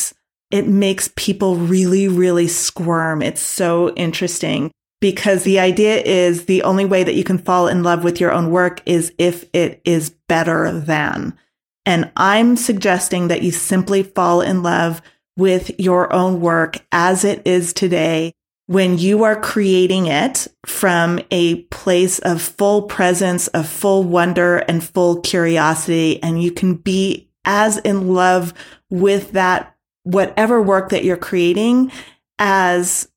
it 0.57 0.67
makes 0.67 1.11
people 1.17 1.57
really, 1.57 2.09
really 2.09 2.49
squirm. 2.49 3.23
It's 3.23 3.41
so 3.41 3.95
interesting 3.95 4.71
because 5.01 5.45
the 5.45 5.61
idea 5.61 6.01
is 6.01 6.47
the 6.47 6.63
only 6.63 6.85
way 6.85 7.05
that 7.05 7.15
you 7.15 7.25
can 7.25 7.39
fall 7.39 7.69
in 7.69 7.83
love 7.83 8.03
with 8.03 8.21
your 8.21 8.33
own 8.33 8.51
work 8.51 8.83
is 8.87 9.13
if 9.19 9.45
it 9.53 9.81
is 9.85 10.11
better 10.29 10.73
than. 10.73 11.37
And 11.85 12.11
I'm 12.17 12.57
suggesting 12.57 13.29
that 13.29 13.43
you 13.43 13.53
simply 13.53 14.03
fall 14.03 14.41
in 14.41 14.63
love 14.63 15.03
with 15.37 15.79
your 15.79 16.13
own 16.13 16.41
work 16.41 16.79
as 16.91 17.25
it 17.25 17.43
is 17.47 17.73
today 17.73 18.33
when 18.67 18.99
you 18.99 19.23
are 19.23 19.41
creating 19.41 20.07
it 20.07 20.49
from 20.65 21.21
a 21.31 21.63
place 21.65 22.19
of 22.21 22.43
full 22.43 22.83
presence, 22.83 23.47
of 23.49 23.69
full 23.69 24.03
wonder 24.03 24.57
and 24.57 24.83
full 24.83 25.21
curiosity, 25.21 26.21
and 26.23 26.43
you 26.43 26.51
can 26.51 26.75
be 26.75 27.29
as 27.45 27.79
in 27.79 28.13
love 28.13 28.53
with 28.91 29.33
that, 29.33 29.76
whatever 30.07 30.63
work 30.63 30.91
that 30.91 31.05
you're 31.05 31.17
creating 31.17 31.91
as, 32.39 33.09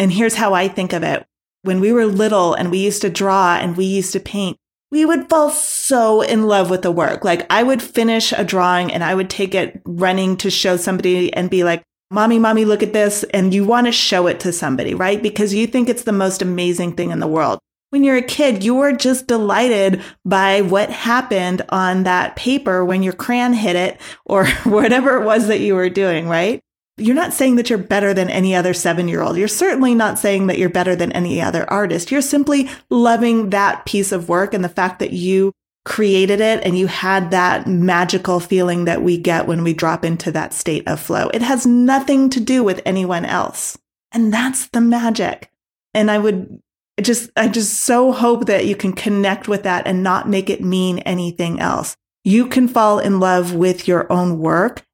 and 0.00 0.12
here's 0.12 0.34
how 0.34 0.54
I 0.54 0.66
think 0.66 0.92
of 0.92 1.04
it. 1.04 1.24
When 1.62 1.78
we 1.78 1.92
were 1.92 2.04
little 2.04 2.54
and 2.54 2.70
we 2.70 2.78
used 2.78 3.02
to 3.02 3.10
draw 3.10 3.56
and 3.56 3.76
we 3.76 3.84
used 3.84 4.12
to 4.14 4.20
paint, 4.20 4.56
we 4.90 5.04
would 5.04 5.30
fall 5.30 5.50
so 5.50 6.20
in 6.20 6.48
love 6.48 6.68
with 6.68 6.82
the 6.82 6.90
work. 6.90 7.24
Like 7.24 7.46
I 7.48 7.62
would 7.62 7.80
finish 7.80 8.32
a 8.32 8.44
drawing 8.44 8.92
and 8.92 9.04
I 9.04 9.14
would 9.14 9.30
take 9.30 9.54
it 9.54 9.80
running 9.84 10.36
to 10.38 10.50
show 10.50 10.76
somebody 10.76 11.32
and 11.32 11.48
be 11.48 11.62
like, 11.62 11.84
mommy, 12.10 12.40
mommy, 12.40 12.64
look 12.64 12.82
at 12.82 12.92
this. 12.92 13.22
And 13.32 13.54
you 13.54 13.64
want 13.64 13.86
to 13.86 13.92
show 13.92 14.26
it 14.26 14.40
to 14.40 14.52
somebody, 14.52 14.94
right? 14.94 15.22
Because 15.22 15.54
you 15.54 15.68
think 15.68 15.88
it's 15.88 16.02
the 16.02 16.12
most 16.12 16.42
amazing 16.42 16.96
thing 16.96 17.12
in 17.12 17.20
the 17.20 17.28
world. 17.28 17.60
When 17.92 18.04
you're 18.04 18.16
a 18.16 18.22
kid, 18.22 18.64
you 18.64 18.80
are 18.80 18.92
just 18.94 19.26
delighted 19.26 20.02
by 20.24 20.62
what 20.62 20.88
happened 20.88 21.60
on 21.68 22.04
that 22.04 22.36
paper 22.36 22.82
when 22.86 23.02
your 23.02 23.12
crayon 23.12 23.52
hit 23.52 23.76
it 23.76 24.00
or 24.24 24.46
whatever 24.64 25.20
it 25.20 25.26
was 25.26 25.48
that 25.48 25.60
you 25.60 25.74
were 25.74 25.90
doing, 25.90 26.26
right? 26.26 26.58
You're 26.96 27.14
not 27.14 27.34
saying 27.34 27.56
that 27.56 27.68
you're 27.68 27.78
better 27.78 28.14
than 28.14 28.30
any 28.30 28.54
other 28.54 28.72
seven 28.72 29.08
year 29.08 29.20
old. 29.20 29.36
You're 29.36 29.46
certainly 29.46 29.94
not 29.94 30.18
saying 30.18 30.46
that 30.46 30.56
you're 30.56 30.70
better 30.70 30.96
than 30.96 31.12
any 31.12 31.42
other 31.42 31.68
artist. 31.70 32.10
You're 32.10 32.22
simply 32.22 32.70
loving 32.88 33.50
that 33.50 33.84
piece 33.84 34.10
of 34.10 34.26
work 34.26 34.54
and 34.54 34.64
the 34.64 34.70
fact 34.70 34.98
that 35.00 35.12
you 35.12 35.52
created 35.84 36.40
it 36.40 36.64
and 36.64 36.78
you 36.78 36.86
had 36.86 37.30
that 37.30 37.66
magical 37.66 38.40
feeling 38.40 38.86
that 38.86 39.02
we 39.02 39.18
get 39.18 39.46
when 39.46 39.62
we 39.62 39.74
drop 39.74 40.02
into 40.02 40.32
that 40.32 40.54
state 40.54 40.88
of 40.88 40.98
flow. 40.98 41.28
It 41.34 41.42
has 41.42 41.66
nothing 41.66 42.30
to 42.30 42.40
do 42.40 42.64
with 42.64 42.80
anyone 42.86 43.26
else. 43.26 43.76
And 44.12 44.32
that's 44.32 44.68
the 44.68 44.80
magic. 44.80 45.50
And 45.92 46.10
I 46.10 46.16
would 46.16 46.62
just, 47.02 47.30
I 47.36 47.48
just 47.48 47.80
so 47.80 48.12
hope 48.12 48.46
that 48.46 48.66
you 48.66 48.74
can 48.74 48.92
connect 48.92 49.48
with 49.48 49.62
that 49.64 49.86
and 49.86 50.02
not 50.02 50.28
make 50.28 50.48
it 50.48 50.62
mean 50.62 51.00
anything 51.00 51.60
else. 51.60 51.96
You 52.24 52.46
can 52.46 52.68
fall 52.68 52.98
in 52.98 53.20
love 53.20 53.54
with 53.54 53.86
your 53.86 54.10
own 54.10 54.38
work, 54.38 54.86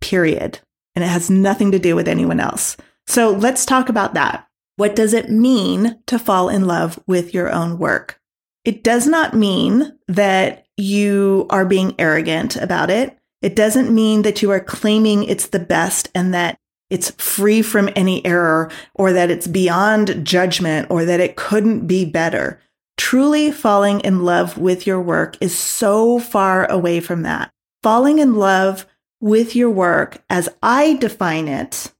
period. 0.00 0.60
And 0.94 1.04
it 1.04 1.08
has 1.08 1.30
nothing 1.30 1.72
to 1.72 1.78
do 1.78 1.94
with 1.94 2.08
anyone 2.08 2.40
else. 2.40 2.76
So 3.06 3.30
let's 3.30 3.66
talk 3.66 3.88
about 3.88 4.14
that. 4.14 4.46
What 4.76 4.96
does 4.96 5.12
it 5.12 5.30
mean 5.30 5.98
to 6.06 6.18
fall 6.18 6.48
in 6.48 6.66
love 6.66 6.98
with 7.06 7.34
your 7.34 7.52
own 7.52 7.78
work? 7.78 8.20
It 8.64 8.82
does 8.82 9.06
not 9.06 9.34
mean 9.34 9.98
that 10.08 10.66
you 10.76 11.46
are 11.50 11.64
being 11.64 11.94
arrogant 11.98 12.56
about 12.56 12.90
it. 12.90 13.18
It 13.42 13.56
doesn't 13.56 13.94
mean 13.94 14.22
that 14.22 14.42
you 14.42 14.50
are 14.50 14.60
claiming 14.60 15.24
it's 15.24 15.48
the 15.48 15.58
best 15.58 16.08
and 16.14 16.32
that 16.34 16.58
it's 16.90 17.10
free 17.12 17.62
from 17.62 17.88
any 17.96 18.24
error 18.26 18.70
or 18.94 19.12
that 19.12 19.30
it's 19.30 19.46
beyond 19.46 20.26
judgment 20.26 20.90
or 20.90 21.04
that 21.04 21.20
it 21.20 21.36
couldn't 21.36 21.86
be 21.86 22.04
better. 22.04 22.60
Truly 22.96 23.50
falling 23.50 24.00
in 24.00 24.24
love 24.24 24.58
with 24.58 24.86
your 24.86 25.00
work 25.00 25.36
is 25.40 25.56
so 25.56 26.18
far 26.18 26.70
away 26.70 27.00
from 27.00 27.22
that. 27.22 27.50
Falling 27.82 28.18
in 28.18 28.34
love 28.34 28.86
with 29.20 29.56
your 29.56 29.70
work 29.70 30.22
as 30.28 30.48
I 30.62 30.94
define 30.94 31.48
it, 31.48 31.92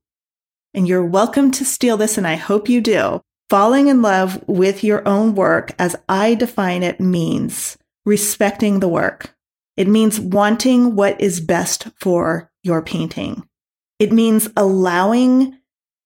and 0.75 0.87
you're 0.87 1.05
welcome 1.05 1.51
to 1.53 1.65
steal 1.65 1.97
this, 1.97 2.19
and 2.19 2.27
I 2.27 2.37
hope 2.37 2.69
you 2.69 2.81
do, 2.81 3.23
Falling 3.51 3.89
in 3.89 4.01
love 4.01 4.47
with 4.47 4.85
your 4.85 5.07
own 5.09 5.35
work, 5.35 5.73
as 5.77 5.97
I 6.09 6.37
define 6.37 6.85
it, 6.85 7.01
means 7.01 7.77
respecting 8.07 8.79
the 8.79 8.87
work. 8.87 9.35
It 9.77 9.89
means 9.89 10.21
wanting 10.21 10.95
what 10.95 11.21
is 11.21 11.41
best 11.41 11.89
for 11.99 12.49
your 12.63 12.81
painting. 12.81 13.43
It 14.01 14.11
means 14.11 14.49
allowing 14.57 15.59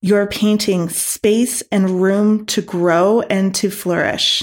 your 0.03 0.27
painting 0.27 0.91
space 0.91 1.63
and 1.73 2.03
room 2.03 2.45
to 2.47 2.61
grow 2.61 3.23
and 3.23 3.55
to 3.55 3.71
flourish, 3.71 4.43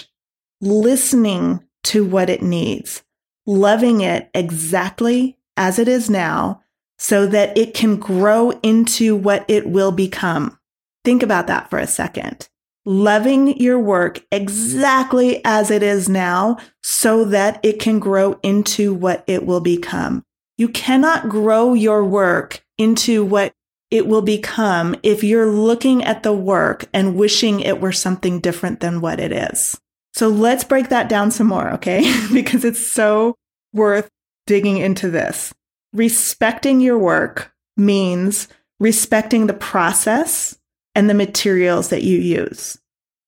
listening 0.62 1.64
to 1.84 2.04
what 2.04 2.30
it 2.30 2.42
needs, 2.42 3.04
loving 3.46 4.02
it 4.02 4.32
exactly 4.34 5.38
as 5.58 5.78
it 5.78 5.88
is 5.88 6.10
now 6.10 6.64
so 6.98 7.28
that 7.28 7.56
it 7.58 7.74
can 7.74 7.98
grow 7.98 8.52
into 8.64 9.16
what 9.16 9.46
it 9.48 9.68
will 9.68 9.92
become. 9.92 10.58
Think 11.04 11.22
about 11.22 11.48
that 11.48 11.70
for 11.70 11.78
a 11.78 11.88
second 11.88 12.48
loving 12.86 13.56
your 13.60 13.80
work 13.80 14.22
exactly 14.32 15.40
as 15.46 15.70
it 15.70 15.84
is 15.84 16.10
now 16.10 16.58
so 16.82 17.26
that 17.26 17.60
it 17.64 17.80
can 17.80 18.00
grow 18.00 18.40
into 18.42 18.94
what 18.94 19.24
it 19.28 19.46
will 19.46 19.60
become. 19.60 20.24
You 20.58 20.68
cannot 20.70 21.30
grow 21.30 21.74
your 21.74 22.04
work 22.04 22.64
into 22.82 23.24
what 23.24 23.54
it 23.92 24.08
will 24.08 24.22
become 24.22 24.96
if 25.04 25.24
you're 25.24 25.52
looking 25.52 26.04
at 26.04 26.24
the 26.24 26.34
work 26.34 26.86
and 26.94 27.16
wishing 27.16 27.60
it 27.60 27.82
were 27.82 27.92
something 27.92 28.40
different 28.40 28.80
than 28.80 29.02
what 29.02 29.20
it 29.20 29.32
is. 29.32 29.80
So 30.14 30.30
let's 30.30 30.64
break 30.64 30.90
that 30.90 31.10
down 31.10 31.32
some 31.32 31.48
more, 31.48 31.72
okay? 31.74 32.02
because 32.34 32.66
it's 32.66 32.86
so 32.86 33.36
worth 33.74 34.10
digging 34.48 34.78
into 34.78 35.10
this. 35.10 35.54
Respecting 35.94 36.82
your 36.82 36.98
work 36.98 37.54
means 37.78 38.48
respecting 38.80 39.48
the 39.48 39.54
process 39.54 40.58
and 40.96 41.10
the 41.10 41.14
materials 41.14 41.90
that 41.90 42.04
you 42.04 42.18
use. 42.18 42.78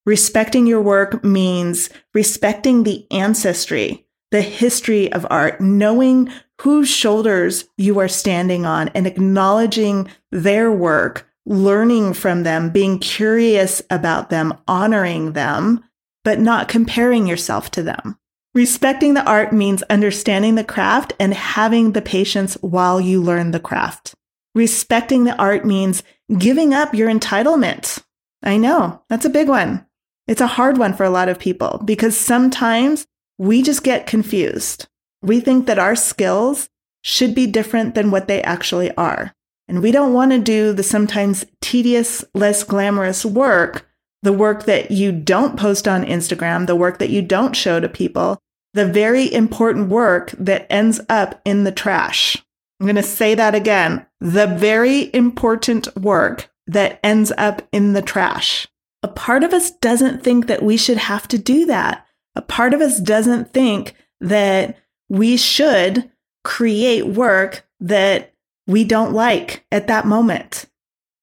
Respecting 0.05 0.65
your 0.65 0.81
work 0.81 1.23
means 1.23 1.89
respecting 2.13 2.83
the 2.83 3.05
ancestry, 3.11 4.05
the 4.31 4.41
history 4.41 5.11
of 5.11 5.25
art, 5.29 5.61
knowing 5.61 6.31
whose 6.63 6.89
shoulders 6.89 7.65
you 7.77 7.99
are 7.99 8.07
standing 8.07 8.65
on 8.65 8.87
and 8.89 9.05
acknowledging 9.05 10.07
their 10.31 10.71
work, 10.71 11.29
learning 11.45 12.13
from 12.13 12.43
them, 12.43 12.69
being 12.69 12.97
curious 12.99 13.81
about 13.89 14.29
them, 14.29 14.53
honoring 14.65 15.33
them, 15.33 15.83
but 16.23 16.39
not 16.39 16.69
comparing 16.69 17.27
yourself 17.27 17.69
to 17.69 17.83
them. 17.83 18.17
Respecting 18.55 19.13
the 19.13 19.25
art 19.25 19.51
means 19.51 19.83
understanding 19.83 20.55
the 20.55 20.63
craft 20.63 21.11
and 21.19 21.33
having 21.33 21.91
the 21.91 22.01
patience 22.01 22.53
while 22.61 23.01
you 23.01 23.21
learn 23.21 23.51
the 23.51 23.59
craft. 23.59 24.15
Respecting 24.55 25.25
the 25.25 25.35
art 25.35 25.65
means 25.65 26.01
giving 26.37 26.73
up 26.73 26.93
your 26.93 27.09
entitlement. 27.09 28.01
I 28.41 28.55
know 28.55 29.01
that's 29.09 29.25
a 29.25 29.29
big 29.29 29.49
one. 29.49 29.85
It's 30.27 30.41
a 30.41 30.47
hard 30.47 30.77
one 30.77 30.93
for 30.93 31.03
a 31.03 31.09
lot 31.09 31.27
of 31.27 31.39
people 31.39 31.81
because 31.83 32.15
sometimes 32.15 33.05
we 33.37 33.63
just 33.63 33.83
get 33.83 34.07
confused. 34.07 34.87
We 35.23 35.39
think 35.39 35.65
that 35.65 35.79
our 35.79 35.95
skills 35.95 36.69
should 37.01 37.33
be 37.33 37.47
different 37.47 37.95
than 37.95 38.11
what 38.11 38.27
they 38.27 38.41
actually 38.43 38.95
are. 38.95 39.33
And 39.67 39.81
we 39.81 39.91
don't 39.91 40.13
want 40.13 40.31
to 40.31 40.39
do 40.39 40.73
the 40.73 40.83
sometimes 40.83 41.45
tedious, 41.61 42.23
less 42.33 42.63
glamorous 42.63 43.25
work, 43.25 43.89
the 44.21 44.33
work 44.33 44.65
that 44.65 44.91
you 44.91 45.11
don't 45.11 45.57
post 45.57 45.87
on 45.87 46.05
Instagram, 46.05 46.67
the 46.67 46.75
work 46.75 46.99
that 46.99 47.09
you 47.09 47.21
don't 47.21 47.55
show 47.55 47.79
to 47.79 47.89
people, 47.89 48.39
the 48.73 48.85
very 48.85 49.31
important 49.33 49.89
work 49.89 50.31
that 50.31 50.67
ends 50.69 50.99
up 51.09 51.41
in 51.45 51.63
the 51.63 51.71
trash. 51.71 52.37
I'm 52.79 52.87
going 52.87 52.95
to 52.95 53.03
say 53.03 53.35
that 53.35 53.55
again. 53.55 54.05
The 54.19 54.47
very 54.47 55.13
important 55.13 55.95
work 55.95 56.49
that 56.67 56.99
ends 57.03 57.31
up 57.37 57.61
in 57.71 57.93
the 57.93 58.01
trash. 58.01 58.67
A 59.03 59.07
part 59.07 59.43
of 59.43 59.53
us 59.53 59.71
doesn't 59.71 60.23
think 60.23 60.47
that 60.47 60.63
we 60.63 60.77
should 60.77 60.97
have 60.97 61.27
to 61.29 61.37
do 61.37 61.65
that. 61.65 62.05
A 62.35 62.41
part 62.41 62.73
of 62.73 62.81
us 62.81 62.99
doesn't 62.99 63.53
think 63.53 63.93
that 64.21 64.77
we 65.13 65.37
should 65.37 66.11
create 66.43 67.07
work 67.07 67.65
that 67.79 68.33
we 68.67 68.83
don't 68.83 69.13
like 69.13 69.65
at 69.71 69.87
that 69.87 70.05
moment, 70.05 70.65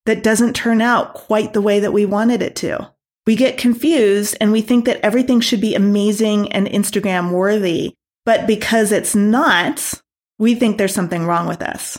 that 0.07 0.23
doesn't 0.23 0.57
turn 0.57 0.81
out 0.81 1.13
quite 1.13 1.53
the 1.53 1.61
way 1.61 1.81
that 1.81 1.93
we 1.93 2.07
wanted 2.07 2.41
it 2.41 2.57
to 2.57 2.91
we 3.31 3.37
get 3.37 3.59
confused 3.59 4.37
and 4.41 4.51
we 4.51 4.61
think 4.61 4.87
that 4.87 4.99
everything 5.05 5.41
should 5.41 5.61
be 5.61 5.77
amazing 5.77 6.51
and 6.53 6.67
Instagram 6.67 7.31
worthy. 7.31 7.95
But 8.25 8.47
because 8.47 8.91
it's 8.91 9.15
not, 9.15 9.95
we 10.39 10.57
think 10.57 10.79
there's 10.79 10.95
something 10.95 11.25
wrong 11.25 11.47
with 11.47 11.63
us. 11.63 11.97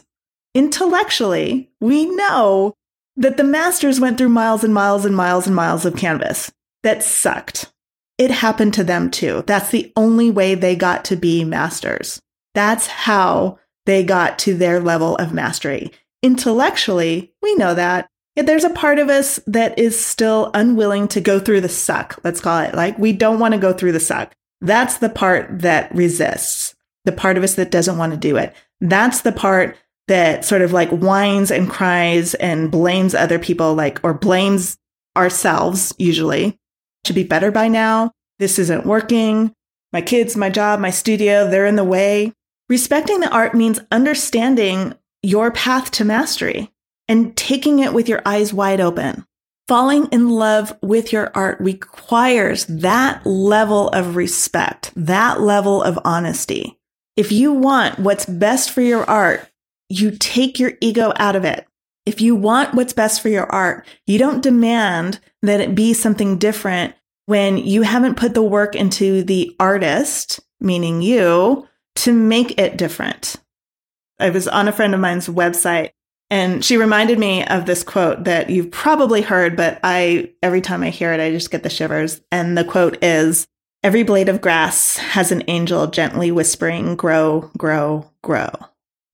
Intellectually, 0.54 1.72
we 1.80 2.06
know 2.06 2.74
that 3.16 3.38
the 3.38 3.46
masters 3.46 4.00
went 4.00 4.18
through 4.18 4.28
miles 4.28 4.66
and 4.66 4.74
miles 4.74 5.06
and 5.06 5.16
miles 5.16 5.48
and 5.48 5.56
miles 5.56 5.86
of 5.86 5.96
canvas 5.96 6.52
that 6.84 7.02
sucked. 7.02 7.71
It 8.22 8.30
happened 8.30 8.76
to 8.76 8.84
them 8.84 9.10
too. 9.10 9.44
That's 9.48 9.72
the 9.72 9.92
only 9.96 10.30
way 10.30 10.54
they 10.54 10.76
got 10.76 11.04
to 11.06 11.16
be 11.16 11.44
masters. 11.44 12.22
That's 12.54 12.86
how 12.86 13.58
they 13.88 14.04
got 14.04 14.38
to 14.40 14.56
their 14.56 14.80
level 14.80 15.16
of 15.16 15.34
mastery. 15.34 15.92
Intellectually, 16.22 17.34
we 17.42 17.56
know 17.56 17.74
that. 17.74 18.08
Yet 18.36 18.46
there's 18.46 18.64
a 18.64 18.70
part 18.70 19.00
of 19.00 19.10
us 19.10 19.40
that 19.48 19.80
is 19.80 20.00
still 20.00 20.52
unwilling 20.54 21.08
to 21.08 21.20
go 21.20 21.40
through 21.40 21.62
the 21.62 21.68
suck, 21.68 22.20
let's 22.24 22.40
call 22.40 22.60
it. 22.60 22.76
Like, 22.76 22.96
we 23.00 23.12
don't 23.12 23.40
want 23.40 23.56
to 23.56 23.60
go 23.60 23.74
through 23.74 23.94
the 23.94 24.00
suck. 24.00 24.36
That's 24.62 25.00
the 25.00 25.10
part 25.10 25.62
that 25.62 25.92
resists, 25.96 26.76
the 27.06 27.12
part 27.12 27.38
of 27.38 27.44
us 27.44 27.56
that 27.56 27.72
doesn't 27.72 27.98
want 27.98 28.12
to 28.14 28.20
do 28.20 28.38
it. 28.38 28.54
That's 28.82 29.22
the 29.22 29.32
part 29.32 29.78
that 30.08 30.46
sort 30.46 30.62
of 30.62 30.72
like 30.72 30.90
whines 30.92 31.50
and 31.50 31.68
cries 31.68 32.36
and 32.36 32.70
blames 32.70 33.16
other 33.16 33.40
people, 33.40 33.74
like, 33.74 34.00
or 34.04 34.14
blames 34.14 34.78
ourselves, 35.18 35.92
usually. 35.98 36.60
Should 37.06 37.16
be 37.16 37.24
better 37.24 37.52
by 37.52 37.68
now. 37.68 38.12
This 38.40 38.60
isn't 38.60 38.86
working. 38.86 39.54
My 39.94 40.02
kids, 40.02 40.38
my 40.38 40.50
job, 40.50 40.80
my 40.80 40.90
studio, 40.90 41.50
they're 41.50 41.66
in 41.66 41.76
the 41.76 41.84
way. 41.84 42.34
Respecting 42.70 43.20
the 43.20 43.30
art 43.30 43.54
means 43.54 43.80
understanding 43.92 44.94
your 45.22 45.52
path 45.52 45.92
to 45.92 46.06
mastery 46.06 46.72
and 47.08 47.36
taking 47.36 47.80
it 47.80 47.94
with 47.94 48.08
your 48.08 48.22
eyes 48.26 48.54
wide 48.54 48.80
open. 48.80 49.26
Falling 49.68 50.08
in 50.12 50.30
love 50.30 50.78
with 50.82 51.14
your 51.14 51.32
art 51.36 51.60
requires 51.60 52.66
that 52.66 53.26
level 53.26 53.90
of 53.90 54.16
respect, 54.16 54.92
that 54.96 55.42
level 55.42 55.84
of 55.84 56.00
honesty. 56.04 56.80
If 57.16 57.32
you 57.32 57.54
want 57.54 58.00
what's 58.00 58.26
best 58.26 58.72
for 58.72 58.82
your 58.82 59.10
art, 59.10 59.48
you 59.90 60.12
take 60.12 60.60
your 60.60 60.74
ego 60.82 61.14
out 61.18 61.36
of 61.36 61.46
it. 61.46 61.68
If 62.06 62.22
you 62.22 62.36
want 62.36 62.74
what's 62.74 62.94
best 62.94 63.22
for 63.22 63.30
your 63.30 63.46
art, 63.52 63.86
you 64.08 64.18
don't 64.18 64.42
demand 64.42 65.20
that 65.42 65.62
it 65.62 65.76
be 65.76 65.94
something 65.94 66.38
different 66.38 66.96
when 67.26 67.58
you 67.58 67.84
haven't 67.84 68.18
put 68.18 68.34
the 68.34 68.42
work 68.42 68.76
into 68.76 69.24
the 69.24 69.56
artist, 69.60 70.40
meaning 70.60 71.02
you, 71.02 71.68
to 71.98 72.14
make 72.14 72.60
it 72.60 72.78
different. 72.78 73.36
I 74.20 74.30
was 74.30 74.48
on 74.48 74.68
a 74.68 74.72
friend 74.72 74.94
of 74.94 75.00
mine's 75.00 75.28
website 75.28 75.92
and 76.32 76.64
she 76.64 76.78
reminded 76.78 77.20
me 77.20 77.46
of 77.46 77.66
this 77.66 77.84
quote 77.84 78.24
that 78.24 78.50
you've 78.50 78.72
probably 78.72 79.22
heard, 79.22 79.58
but 79.58 79.80
I, 79.84 80.32
every 80.42 80.62
time 80.62 80.82
I 80.82 80.90
hear 80.90 81.12
it, 81.12 81.20
I 81.20 81.30
just 81.30 81.52
get 81.52 81.62
the 81.64 81.70
shivers. 81.70 82.22
And 82.32 82.58
the 82.58 82.64
quote 82.64 83.04
is, 83.04 83.46
every 83.84 84.04
blade 84.04 84.30
of 84.30 84.40
grass 84.40 84.96
has 84.96 85.34
an 85.34 85.44
angel 85.50 85.88
gently 85.88 86.32
whispering, 86.32 86.96
grow, 86.96 87.52
grow, 87.58 88.10
grow. 88.24 88.50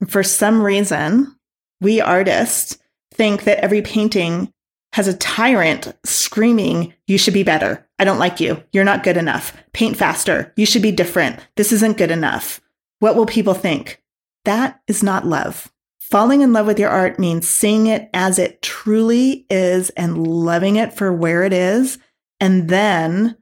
For 0.08 0.22
some 0.22 0.62
reason, 0.62 1.36
we 1.82 2.02
artists 2.02 2.78
think 3.14 3.44
that 3.44 3.60
every 3.60 3.82
painting 3.82 4.52
has 4.94 5.08
a 5.08 5.18
tyrant 5.18 5.94
screaming, 6.06 6.94
you 7.08 7.18
should 7.18 7.34
be 7.34 7.44
better. 7.44 7.88
I 8.00 8.04
don't 8.04 8.20
like 8.20 8.40
you. 8.40 8.64
You're 8.72 8.84
not 8.84 9.04
good 9.04 9.18
enough. 9.18 9.56
Paint 9.74 9.98
faster. 9.98 10.54
You 10.56 10.66
should 10.66 10.82
be 10.82 10.92
different. 10.92 11.40
This 11.56 11.72
isn't 11.72 11.98
good 11.98 12.12
enough. 12.12 12.62
What 13.00 13.16
will 13.16 13.26
people 13.26 13.54
think? 13.54 14.02
That 14.46 14.80
is 14.88 15.04
not 15.04 15.26
love. 15.26 15.72
Falling 16.00 16.42
in 16.42 16.54
love 16.54 16.66
with 16.66 16.80
your 16.80 16.90
art 16.90 17.20
means 17.20 17.48
seeing 17.48 17.88
it 17.88 18.10
as 18.14 18.40
it 18.40 18.62
truly 18.62 19.46
is 19.50 19.90
and 19.92 20.26
loving 20.26 20.78
it 20.78 20.94
for 20.94 21.12
where 21.12 21.44
it 21.44 21.52
is, 21.52 21.98
and 22.40 22.70
then 22.70 23.36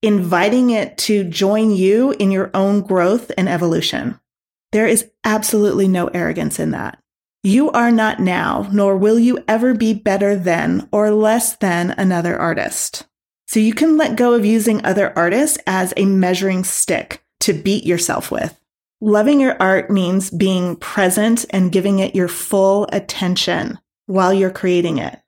inviting 0.00 0.70
it 0.70 0.96
to 0.96 1.24
join 1.24 1.70
you 1.70 2.12
in 2.12 2.30
your 2.30 2.50
own 2.54 2.80
growth 2.80 3.30
and 3.36 3.48
evolution. 3.48 4.18
There 4.72 4.86
is 4.86 5.10
absolutely 5.22 5.86
no 5.86 6.06
arrogance 6.08 6.58
in 6.58 6.70
that. 6.70 6.98
You 7.42 7.70
are 7.70 7.92
not 7.92 8.18
now, 8.18 8.68
nor 8.72 8.96
will 8.96 9.18
you 9.18 9.44
ever 9.46 9.72
be 9.72 9.94
better 9.94 10.34
than 10.34 10.88
or 10.90 11.10
less 11.10 11.56
than 11.56 11.92
another 11.92 12.36
artist. 12.38 13.06
So 13.46 13.60
you 13.60 13.74
can 13.74 13.96
let 13.96 14.16
go 14.16 14.34
of 14.34 14.44
using 14.44 14.84
other 14.84 15.16
artists 15.16 15.58
as 15.66 15.94
a 15.96 16.04
measuring 16.04 16.64
stick 16.64 17.22
to 17.40 17.52
beat 17.52 17.84
yourself 17.84 18.30
with. 18.30 18.58
Loving 19.00 19.40
your 19.40 19.56
art 19.60 19.90
means 19.90 20.30
being 20.30 20.74
present 20.76 21.46
and 21.50 21.70
giving 21.70 22.00
it 22.00 22.16
your 22.16 22.26
full 22.26 22.88
attention 22.92 23.78
while 24.06 24.34
you're 24.34 24.50
creating 24.50 24.98
it. 24.98 25.20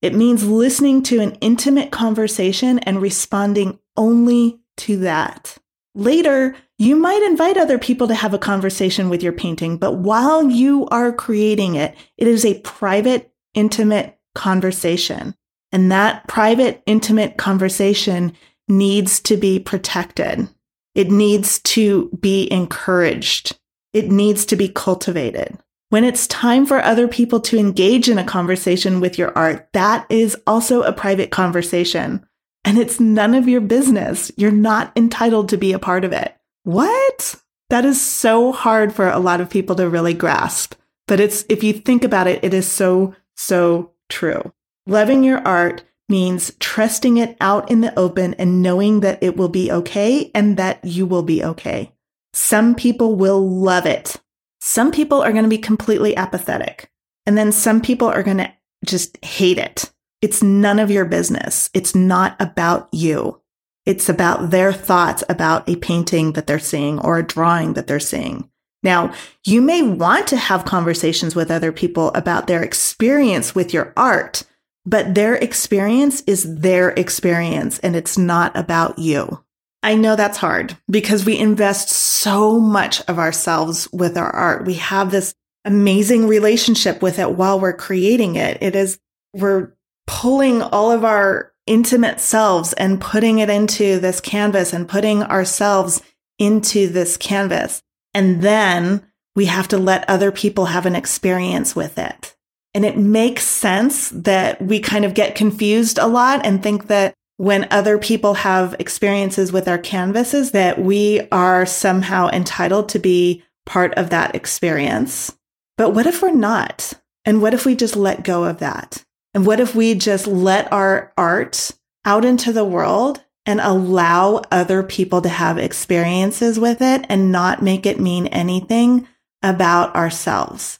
It 0.00 0.14
means 0.14 0.46
listening 0.46 1.02
to 1.04 1.20
an 1.20 1.34
intimate 1.40 1.90
conversation 1.90 2.78
and 2.80 3.02
responding 3.02 3.80
only 3.96 4.60
to 4.78 4.98
that. 4.98 5.58
Later, 5.96 6.54
you 6.78 6.94
might 6.94 7.22
invite 7.22 7.56
other 7.56 7.78
people 7.78 8.06
to 8.08 8.14
have 8.14 8.34
a 8.34 8.38
conversation 8.38 9.08
with 9.08 9.22
your 9.22 9.32
painting, 9.32 9.78
but 9.78 9.94
while 9.94 10.50
you 10.50 10.86
are 10.88 11.10
creating 11.10 11.74
it, 11.74 11.96
it 12.18 12.28
is 12.28 12.44
a 12.44 12.60
private, 12.60 13.32
intimate 13.54 14.18
conversation. 14.34 15.34
And 15.72 15.90
that 15.90 16.28
private, 16.28 16.82
intimate 16.84 17.38
conversation 17.38 18.34
needs 18.68 19.20
to 19.20 19.38
be 19.38 19.58
protected. 19.58 20.46
It 20.94 21.10
needs 21.10 21.60
to 21.60 22.10
be 22.20 22.50
encouraged. 22.52 23.58
It 23.94 24.10
needs 24.10 24.44
to 24.46 24.56
be 24.56 24.68
cultivated. 24.68 25.58
When 25.88 26.04
it's 26.04 26.26
time 26.26 26.66
for 26.66 26.82
other 26.82 27.08
people 27.08 27.40
to 27.40 27.58
engage 27.58 28.10
in 28.10 28.18
a 28.18 28.24
conversation 28.24 29.00
with 29.00 29.16
your 29.16 29.36
art, 29.36 29.68
that 29.72 30.04
is 30.10 30.36
also 30.46 30.82
a 30.82 30.92
private 30.92 31.30
conversation. 31.30 32.26
And 32.66 32.78
it's 32.78 32.98
none 32.98 33.34
of 33.34 33.48
your 33.48 33.60
business. 33.60 34.32
You're 34.36 34.50
not 34.50 34.92
entitled 34.96 35.48
to 35.50 35.56
be 35.56 35.72
a 35.72 35.78
part 35.78 36.04
of 36.04 36.12
it. 36.12 36.36
What? 36.64 37.36
That 37.70 37.84
is 37.84 38.02
so 38.02 38.50
hard 38.50 38.92
for 38.92 39.08
a 39.08 39.20
lot 39.20 39.40
of 39.40 39.48
people 39.48 39.76
to 39.76 39.88
really 39.88 40.14
grasp. 40.14 40.74
But 41.06 41.20
it's, 41.20 41.44
if 41.48 41.62
you 41.62 41.72
think 41.72 42.02
about 42.02 42.26
it, 42.26 42.42
it 42.42 42.52
is 42.52 42.66
so, 42.66 43.14
so 43.36 43.92
true. 44.08 44.52
Loving 44.84 45.22
your 45.22 45.38
art 45.46 45.84
means 46.08 46.52
trusting 46.58 47.18
it 47.18 47.36
out 47.40 47.70
in 47.70 47.82
the 47.82 47.96
open 47.96 48.34
and 48.34 48.62
knowing 48.62 48.98
that 49.00 49.22
it 49.22 49.36
will 49.36 49.48
be 49.48 49.70
okay 49.70 50.32
and 50.34 50.56
that 50.56 50.84
you 50.84 51.06
will 51.06 51.22
be 51.22 51.44
okay. 51.44 51.92
Some 52.32 52.74
people 52.74 53.14
will 53.14 53.48
love 53.48 53.86
it. 53.86 54.16
Some 54.60 54.90
people 54.90 55.22
are 55.22 55.32
going 55.32 55.44
to 55.44 55.48
be 55.48 55.58
completely 55.58 56.16
apathetic. 56.16 56.90
And 57.26 57.38
then 57.38 57.52
some 57.52 57.80
people 57.80 58.08
are 58.08 58.24
going 58.24 58.38
to 58.38 58.52
just 58.84 59.24
hate 59.24 59.58
it. 59.58 59.92
It's 60.22 60.42
none 60.42 60.78
of 60.78 60.90
your 60.90 61.04
business. 61.04 61.70
It's 61.74 61.94
not 61.94 62.36
about 62.40 62.88
you. 62.92 63.40
It's 63.84 64.08
about 64.08 64.50
their 64.50 64.72
thoughts 64.72 65.22
about 65.28 65.68
a 65.68 65.76
painting 65.76 66.32
that 66.32 66.46
they're 66.46 66.58
seeing 66.58 66.98
or 66.98 67.18
a 67.18 67.26
drawing 67.26 67.74
that 67.74 67.86
they're 67.86 68.00
seeing. 68.00 68.50
Now, 68.82 69.14
you 69.44 69.62
may 69.62 69.82
want 69.82 70.26
to 70.28 70.36
have 70.36 70.64
conversations 70.64 71.34
with 71.34 71.50
other 71.50 71.72
people 71.72 72.08
about 72.14 72.46
their 72.46 72.62
experience 72.62 73.54
with 73.54 73.72
your 73.72 73.92
art, 73.96 74.44
but 74.84 75.14
their 75.14 75.34
experience 75.34 76.22
is 76.26 76.60
their 76.60 76.90
experience 76.90 77.78
and 77.80 77.96
it's 77.96 78.18
not 78.18 78.56
about 78.56 78.98
you. 78.98 79.42
I 79.82 79.94
know 79.94 80.16
that's 80.16 80.38
hard 80.38 80.76
because 80.90 81.24
we 81.24 81.38
invest 81.38 81.90
so 81.90 82.58
much 82.58 83.00
of 83.08 83.18
ourselves 83.18 83.88
with 83.92 84.16
our 84.16 84.30
art. 84.30 84.66
We 84.66 84.74
have 84.74 85.10
this 85.10 85.34
amazing 85.64 86.26
relationship 86.26 87.02
with 87.02 87.18
it 87.18 87.32
while 87.32 87.60
we're 87.60 87.72
creating 87.72 88.36
it. 88.36 88.58
It 88.60 88.74
is, 88.74 88.98
we're 89.32 89.75
pulling 90.06 90.62
all 90.62 90.90
of 90.90 91.04
our 91.04 91.52
intimate 91.66 92.20
selves 92.20 92.72
and 92.74 93.00
putting 93.00 93.38
it 93.38 93.50
into 93.50 93.98
this 93.98 94.20
canvas 94.20 94.72
and 94.72 94.88
putting 94.88 95.22
ourselves 95.22 96.02
into 96.38 96.88
this 96.88 97.16
canvas. 97.16 97.82
And 98.14 98.42
then 98.42 99.06
we 99.34 99.46
have 99.46 99.68
to 99.68 99.78
let 99.78 100.08
other 100.08 100.30
people 100.32 100.66
have 100.66 100.86
an 100.86 100.96
experience 100.96 101.76
with 101.76 101.98
it. 101.98 102.36
And 102.72 102.84
it 102.84 102.96
makes 102.96 103.44
sense 103.44 104.10
that 104.10 104.60
we 104.60 104.80
kind 104.80 105.04
of 105.04 105.14
get 105.14 105.34
confused 105.34 105.98
a 105.98 106.06
lot 106.06 106.44
and 106.44 106.62
think 106.62 106.88
that 106.88 107.14
when 107.38 107.68
other 107.70 107.98
people 107.98 108.34
have 108.34 108.76
experiences 108.78 109.52
with 109.52 109.68
our 109.68 109.78
canvases, 109.78 110.52
that 110.52 110.78
we 110.78 111.26
are 111.32 111.66
somehow 111.66 112.28
entitled 112.28 112.88
to 112.90 112.98
be 112.98 113.42
part 113.66 113.94
of 113.94 114.10
that 114.10 114.34
experience. 114.34 115.36
But 115.76 115.90
what 115.90 116.06
if 116.06 116.22
we're 116.22 116.32
not? 116.32 116.94
And 117.24 117.42
what 117.42 117.52
if 117.52 117.66
we 117.66 117.76
just 117.76 117.96
let 117.96 118.24
go 118.24 118.44
of 118.44 118.58
that? 118.58 119.04
And 119.36 119.44
what 119.44 119.60
if 119.60 119.74
we 119.74 119.94
just 119.94 120.26
let 120.26 120.72
our 120.72 121.12
art 121.18 121.70
out 122.06 122.24
into 122.24 122.54
the 122.54 122.64
world 122.64 123.22
and 123.44 123.60
allow 123.60 124.40
other 124.50 124.82
people 124.82 125.20
to 125.20 125.28
have 125.28 125.58
experiences 125.58 126.58
with 126.58 126.80
it 126.80 127.04
and 127.10 127.30
not 127.30 127.60
make 127.60 127.84
it 127.84 128.00
mean 128.00 128.28
anything 128.28 129.06
about 129.42 129.94
ourselves? 129.94 130.78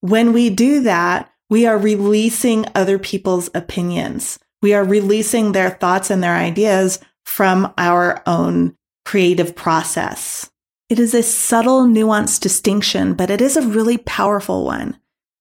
When 0.00 0.32
we 0.32 0.50
do 0.50 0.80
that, 0.80 1.32
we 1.48 1.64
are 1.64 1.78
releasing 1.78 2.66
other 2.74 2.98
people's 2.98 3.48
opinions. 3.54 4.40
We 4.62 4.74
are 4.74 4.82
releasing 4.82 5.52
their 5.52 5.70
thoughts 5.70 6.10
and 6.10 6.24
their 6.24 6.34
ideas 6.34 6.98
from 7.24 7.72
our 7.78 8.20
own 8.26 8.76
creative 9.04 9.54
process. 9.54 10.50
It 10.88 10.98
is 10.98 11.14
a 11.14 11.22
subtle, 11.22 11.86
nuanced 11.86 12.40
distinction, 12.40 13.14
but 13.14 13.30
it 13.30 13.40
is 13.40 13.56
a 13.56 13.62
really 13.62 13.98
powerful 13.98 14.64
one 14.64 14.98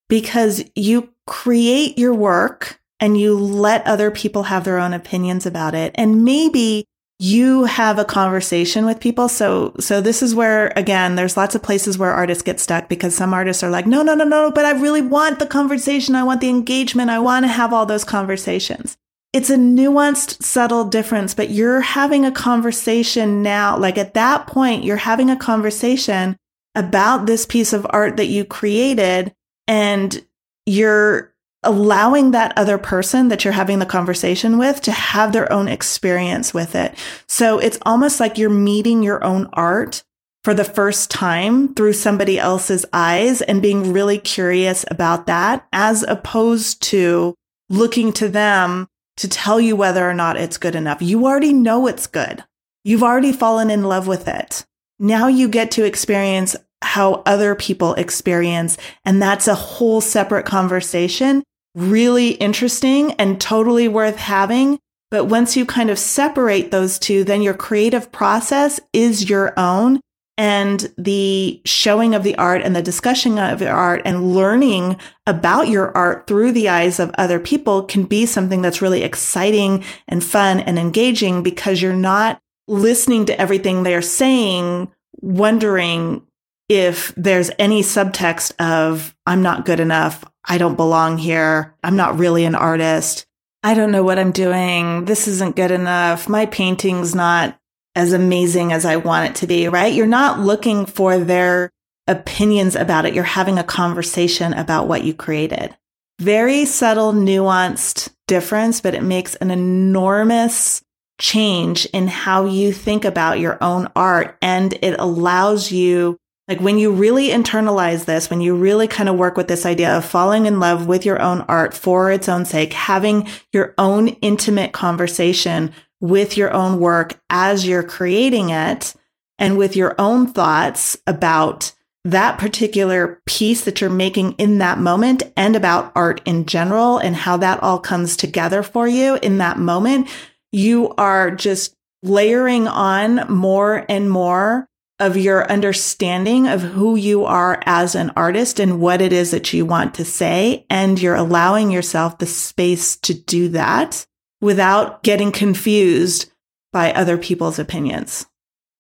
because 0.08 0.64
you 0.76 1.10
create 1.28 1.98
your 1.98 2.14
work 2.14 2.80
and 3.00 3.20
you 3.20 3.38
let 3.38 3.86
other 3.88 4.12
people 4.12 4.44
have 4.44 4.64
their 4.64 4.78
own 4.78 4.94
opinions 4.94 5.46
about 5.46 5.74
it. 5.74 5.92
And 5.96 6.24
maybe 6.24 6.86
you 7.20 7.66
have 7.66 8.00
a 8.00 8.06
conversation 8.06 8.86
with 8.86 9.00
people. 9.00 9.30
So, 9.30 9.76
so 9.80 10.02
this 10.02 10.24
is 10.24 10.34
where, 10.34 10.74
again, 10.76 11.16
there's 11.16 11.38
lots 11.38 11.54
of 11.54 11.62
places 11.62 11.98
where 11.98 12.12
artists 12.12 12.42
get 12.42 12.60
stuck 12.60 12.90
because 12.90 13.16
some 13.16 13.32
artists 13.32 13.62
are 13.62 13.70
like, 13.70 13.86
no, 13.86 14.02
no, 14.02 14.16
no, 14.16 14.24
no, 14.24 14.52
but 14.52 14.66
I 14.66 14.72
really 14.72 15.04
want 15.04 15.38
the 15.38 15.46
conversation. 15.46 16.16
I 16.16 16.24
want 16.24 16.42
the 16.42 16.50
engagement. 16.50 17.12
I 17.12 17.20
want 17.20 17.44
to 17.44 17.48
have 17.48 17.74
all 17.74 17.86
those 17.86 18.04
conversations. 18.04 18.98
It's 19.34 19.52
a 19.52 19.56
nuanced, 19.56 20.42
subtle 20.42 20.86
difference, 20.86 21.36
but 21.36 21.52
you're 21.52 21.82
having 21.82 22.26
a 22.26 22.32
conversation 22.32 23.44
now. 23.44 23.78
Like 23.78 24.00
at 24.00 24.16
that 24.16 24.48
point, 24.48 24.84
you're 24.84 24.98
having 24.98 25.30
a 25.30 25.38
conversation 25.38 26.38
about 26.74 27.28
this 27.28 27.46
piece 27.46 27.72
of 27.72 27.86
art 27.92 28.18
that 28.18 28.28
you 28.28 28.46
created 28.46 29.34
and 29.68 30.26
you're 30.72 31.34
allowing 31.64 32.32
that 32.32 32.58
other 32.58 32.78
person 32.78 33.28
that 33.28 33.44
you're 33.44 33.54
having 33.54 33.80
the 33.80 33.86
conversation 33.86 34.58
with 34.58 34.82
to 34.82 34.92
have 34.92 35.34
their 35.34 35.52
own 35.52 35.68
experience 35.68 36.54
with 36.54 36.76
it. 36.76 36.96
So 37.28 37.60
it's 37.60 37.78
almost 37.86 38.20
like 38.20 38.38
you're 38.38 38.50
meeting 38.50 39.04
your 39.04 39.24
own 39.24 39.48
art 39.54 40.04
for 40.44 40.54
the 40.56 40.64
first 40.64 41.12
time 41.12 41.76
through 41.76 41.94
somebody 41.94 42.40
else's 42.40 42.86
eyes 42.94 43.42
and 43.44 43.62
being 43.62 43.94
really 43.94 44.18
curious 44.18 44.86
about 44.90 45.28
that 45.28 45.68
as 45.72 46.04
opposed 46.04 46.82
to 46.84 47.36
looking 47.70 48.12
to 48.14 48.28
them 48.28 48.88
to 49.18 49.28
tell 49.28 49.60
you 49.60 49.76
whether 49.76 50.10
or 50.10 50.16
not 50.16 50.38
it's 50.38 50.58
good 50.58 50.74
enough. 50.74 51.02
You 51.02 51.26
already 51.26 51.54
know 51.54 51.86
it's 51.86 52.08
good. 52.08 52.44
You've 52.84 53.04
already 53.04 53.34
fallen 53.34 53.70
in 53.70 53.84
love 53.84 54.08
with 54.08 54.28
it. 54.28 54.66
Now 54.98 55.28
you 55.28 55.48
get 55.48 55.70
to 55.72 55.84
experience 55.84 56.56
how 56.82 57.24
other 57.26 57.56
people 57.56 57.94
experience. 57.96 58.78
And 59.06 59.22
that's 59.22 59.48
a 59.48 59.56
whole 59.56 60.02
separate 60.02 60.46
conversation. 60.46 61.44
Really 61.76 62.32
interesting 62.32 63.14
and 63.14 63.40
totally 63.40 63.88
worth 63.88 64.18
having. 64.18 64.80
But 65.10 65.26
once 65.26 65.58
you 65.58 65.66
kind 65.66 65.90
of 65.90 66.00
separate 66.00 66.72
those 66.72 66.98
two, 66.98 67.24
then 67.24 67.42
your 67.42 67.54
creative 67.54 68.12
process 68.12 68.80
is 68.94 69.30
your 69.30 69.54
own. 69.58 70.00
And 70.38 70.92
the 70.98 71.62
showing 71.66 72.16
of 72.16 72.24
the 72.24 72.36
art 72.38 72.62
and 72.64 72.76
the 72.76 72.82
discussion 72.82 73.38
of 73.38 73.60
the 73.60 73.70
art 73.70 74.02
and 74.06 74.34
learning 74.34 74.98
about 75.28 75.68
your 75.68 75.96
art 75.96 76.26
through 76.26 76.54
the 76.54 76.70
eyes 76.70 77.00
of 77.00 77.12
other 77.18 77.40
people 77.40 77.84
can 77.84 78.06
be 78.06 78.26
something 78.26 78.62
that's 78.62 78.82
really 78.82 79.04
exciting 79.04 79.84
and 80.08 80.24
fun 80.24 80.62
and 80.62 80.80
engaging 80.80 81.44
because 81.44 81.82
you're 81.82 81.94
not 81.94 82.40
listening 82.68 83.26
to 83.26 83.40
everything 83.40 83.84
they're 83.84 84.02
saying, 84.02 84.90
wondering, 85.20 86.26
if 86.72 87.14
there's 87.18 87.52
any 87.60 87.82
subtext 87.82 88.54
of, 88.58 89.14
I'm 89.26 89.42
not 89.42 89.66
good 89.66 89.82
enough, 89.82 90.24
I 90.46 90.58
don't 90.58 90.78
belong 90.78 91.18
here, 91.18 91.76
I'm 91.84 91.98
not 91.98 92.18
really 92.18 92.46
an 92.46 92.56
artist, 92.56 93.26
I 93.62 93.74
don't 93.74 93.92
know 93.92 94.04
what 94.04 94.18
I'm 94.18 94.32
doing, 94.32 95.04
this 95.04 95.28
isn't 95.28 95.58
good 95.58 95.72
enough, 95.72 96.30
my 96.30 96.46
painting's 96.46 97.14
not 97.14 97.60
as 97.94 98.14
amazing 98.14 98.72
as 98.72 98.86
I 98.86 98.96
want 98.96 99.30
it 99.30 99.36
to 99.42 99.48
be, 99.48 99.68
right? 99.68 99.94
You're 99.94 100.08
not 100.08 100.40
looking 100.40 100.86
for 100.86 101.18
their 101.18 101.72
opinions 102.08 102.78
about 102.78 103.06
it. 103.06 103.14
You're 103.14 103.26
having 103.26 103.60
a 103.60 103.66
conversation 103.66 104.54
about 104.54 104.88
what 104.88 105.04
you 105.04 105.14
created. 105.14 105.76
Very 106.20 106.64
subtle, 106.64 107.12
nuanced 107.12 108.14
difference, 108.30 108.80
but 108.80 108.96
it 108.96 109.04
makes 109.04 109.36
an 109.36 109.52
enormous 109.52 110.82
change 111.20 111.86
in 111.88 112.08
how 112.08 112.46
you 112.46 112.72
think 112.72 113.04
about 113.04 113.40
your 113.40 113.62
own 113.62 113.90
art 113.94 114.38
and 114.42 114.74
it 114.82 114.96
allows 115.00 115.70
you 115.70 116.18
like 116.48 116.60
when 116.60 116.78
you 116.78 116.92
really 116.92 117.30
internalize 117.30 118.06
this, 118.06 118.30
when 118.30 118.42
you 118.42 118.56
really 118.56 118.88
kind 118.88 119.08
of 119.08 119.16
work 119.16 119.38
with 119.38 119.48
this 119.48 119.66
idea 119.66 119.96
of 119.96 120.04
falling 120.04 120.46
in 120.46 120.60
love 120.60 120.88
with 120.88 121.06
your 121.06 121.22
own 121.22 121.42
art 121.42 121.74
for 121.74 122.12
its 122.12 122.28
own 122.28 122.46
sake, 122.46 122.74
having 122.74 123.28
your 123.54 123.74
own 123.78 124.10
intimate 124.10 124.72
conversation 124.74 125.72
with 126.02 126.36
your 126.36 126.52
own 126.52 126.80
work 126.80 127.20
as 127.30 127.66
you're 127.68 127.84
creating 127.84 128.50
it 128.50 128.96
and 129.38 129.58
with 129.58 129.76
your 129.76 129.96
own 130.00 130.28
thoughts 130.28 130.98
about 131.08 131.74
that 132.04 132.40
particular 132.40 133.22
piece 133.28 133.64
that 133.64 133.80
you're 133.80 133.90
making 133.90 134.34
in 134.34 134.58
that 134.58 134.80
moment 134.80 135.24
and 135.38 135.56
about 135.56 135.92
art 135.96 136.20
in 136.26 136.46
general 136.46 136.98
and 136.98 137.16
how 137.16 137.38
that 137.38 137.62
all 137.62 137.80
comes 137.80 138.18
together 138.18 138.64
for 138.64 138.88
you 138.88 139.16
in 139.22 139.38
that 139.38 139.60
moment, 139.60 140.10
you 140.52 140.94
are 140.98 141.30
just 141.30 141.76
layering 142.02 142.68
on 142.68 143.32
more 143.32 143.86
and 143.88 144.10
more 144.10 144.68
of 145.02 145.18
your 145.18 145.50
understanding 145.52 146.48
of 146.48 146.62
who 146.62 146.96
you 146.96 147.26
are 147.26 147.62
as 147.66 147.96
an 147.96 148.12
artist 148.16 148.60
and 148.60 148.80
what 148.80 149.02
it 149.02 149.12
is 149.12 149.32
that 149.32 149.52
you 149.52 149.66
want 149.66 149.96
to 149.96 150.06
say. 150.06 150.66
And 150.70 151.02
you're 151.02 151.16
allowing 151.16 151.72
yourself 151.72 152.20
the 152.20 152.28
space 152.28 152.96
to 152.98 153.14
do 153.16 153.50
that 153.50 154.06
without 154.40 155.02
getting 155.02 155.32
confused 155.32 156.32
by 156.72 156.94
other 156.94 157.18
people's 157.18 157.58
opinions. 157.58 158.28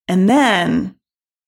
And 0.07 0.29
then 0.29 0.95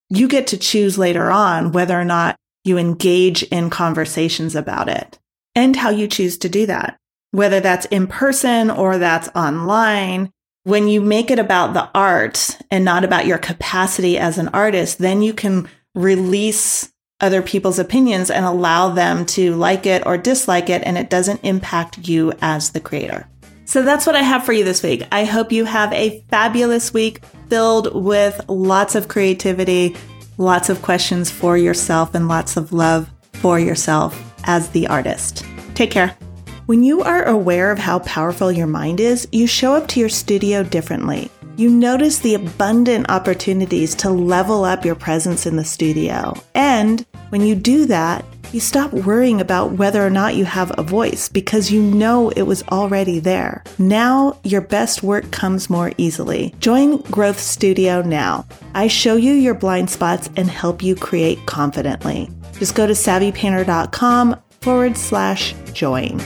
you 0.10 0.28
get 0.28 0.48
to 0.48 0.58
choose 0.58 0.98
later 0.98 1.30
on 1.32 1.72
whether 1.72 2.00
or 2.00 2.06
not 2.06 2.36
you 2.64 2.78
engage 2.78 3.44
in 3.44 3.70
conversations 3.70 4.56
about 4.56 4.90
it 4.90 5.20
and 5.54 5.76
how 5.76 5.92
you 5.92 6.08
choose 6.08 6.38
to 6.40 6.50
do 6.50 6.66
that, 6.66 6.98
whether 7.32 7.60
that's 7.60 7.86
in 7.88 8.08
person 8.08 8.72
or 8.72 8.98
that's 8.98 9.30
online 9.36 10.32
when 10.64 10.88
you 10.88 11.02
make 11.02 11.30
it 11.30 11.40
about 11.40 11.74
the 11.74 11.90
art 11.94 12.58
and 12.72 12.86
not 12.86 13.04
about 13.04 13.26
your 13.26 13.38
capacity 13.38 14.18
as 14.18 14.38
an 14.38 14.48
artist, 14.50 14.98
then 14.98 15.22
you 15.22 15.34
can 15.34 15.68
release 15.94 16.92
other 17.20 17.42
people's 17.42 17.80
opinions 17.80 18.30
and 18.30 18.46
allow 18.46 18.90
them 18.90 19.26
to 19.26 19.56
like 19.56 19.86
it 19.86 20.06
or 20.06 20.18
dislike 20.18 20.70
it, 20.70 20.82
and 20.86 20.98
it 20.98 21.10
doesn't 21.10 21.44
impact 21.44 22.08
you 22.08 22.34
as 22.42 22.72
the 22.72 22.80
creator. 22.80 23.28
So 23.66 23.82
that's 23.82 24.06
what 24.06 24.16
I 24.16 24.22
have 24.22 24.46
for 24.46 24.52
you 24.52 24.64
this 24.64 24.84
week. 24.84 25.04
I 25.12 25.24
hope 25.24 25.52
you 25.52 25.66
have 25.66 25.92
a 25.94 26.22
fabulous 26.30 26.94
week 26.94 27.24
filled 27.50 27.94
with 27.94 28.42
lots 28.50 28.96
of 28.96 29.08
creativity, 29.08 29.96
lots 30.38 30.70
of 30.70 30.82
questions 30.82 31.30
for 31.32 31.58
yourself, 31.58 32.14
and 32.16 32.28
lots 32.28 32.58
of 32.58 32.74
love 32.74 33.10
for 33.34 33.60
yourself 33.60 34.34
as 34.46 34.70
the 34.70 34.88
artist. 34.88 35.46
Take 35.76 35.92
care. 35.92 36.18
When 36.66 36.82
you 36.82 37.02
are 37.02 37.24
aware 37.26 37.72
of 37.72 37.80
how 37.80 38.00
powerful 38.00 38.50
your 38.50 38.68
mind 38.68 39.02
is, 39.02 39.28
you 39.34 39.48
show 39.48 39.74
up 39.74 39.88
to 39.90 40.00
your 40.00 40.08
studio 40.08 40.64
differently. 40.64 41.30
You 41.58 41.70
notice 41.70 42.20
the 42.20 42.36
abundant 42.36 43.10
opportunities 43.10 43.94
to 43.96 44.10
level 44.10 44.64
up 44.64 44.86
your 44.86 44.96
presence 44.96 45.46
in 45.46 45.58
the 45.58 45.66
studio. 45.66 46.34
And 46.56 47.06
when 47.30 47.42
you 47.42 47.56
do 47.56 47.86
that, 47.88 48.24
You 48.54 48.60
stop 48.60 48.94
worrying 48.94 49.42
about 49.42 49.72
whether 49.72 50.06
or 50.06 50.12
not 50.12 50.36
you 50.36 50.46
have 50.46 50.72
a 50.78 50.84
voice 50.84 51.28
because 51.28 51.72
you 51.72 51.82
know 51.82 52.30
it 52.30 52.44
was 52.44 52.62
already 52.72 53.18
there. 53.18 53.64
Now 53.80 54.38
your 54.44 54.62
best 54.62 55.02
work 55.02 55.32
comes 55.32 55.72
more 55.72 55.92
easily. 55.98 56.54
Join 56.60 56.98
Growth 57.02 57.40
Studio 57.40 58.04
now. 58.04 58.46
I 58.76 58.90
show 58.90 59.16
you 59.16 59.34
your 59.34 59.56
blind 59.56 59.90
spots 59.90 60.30
and 60.36 60.52
help 60.52 60.84
you 60.84 60.96
create 60.96 61.44
confidently. 61.48 62.30
Just 62.60 62.76
go 62.76 62.86
to 62.86 62.94
savvypainter.com 62.94 64.40
forward 64.62 64.98
slash 64.98 65.56
join. 65.74 66.22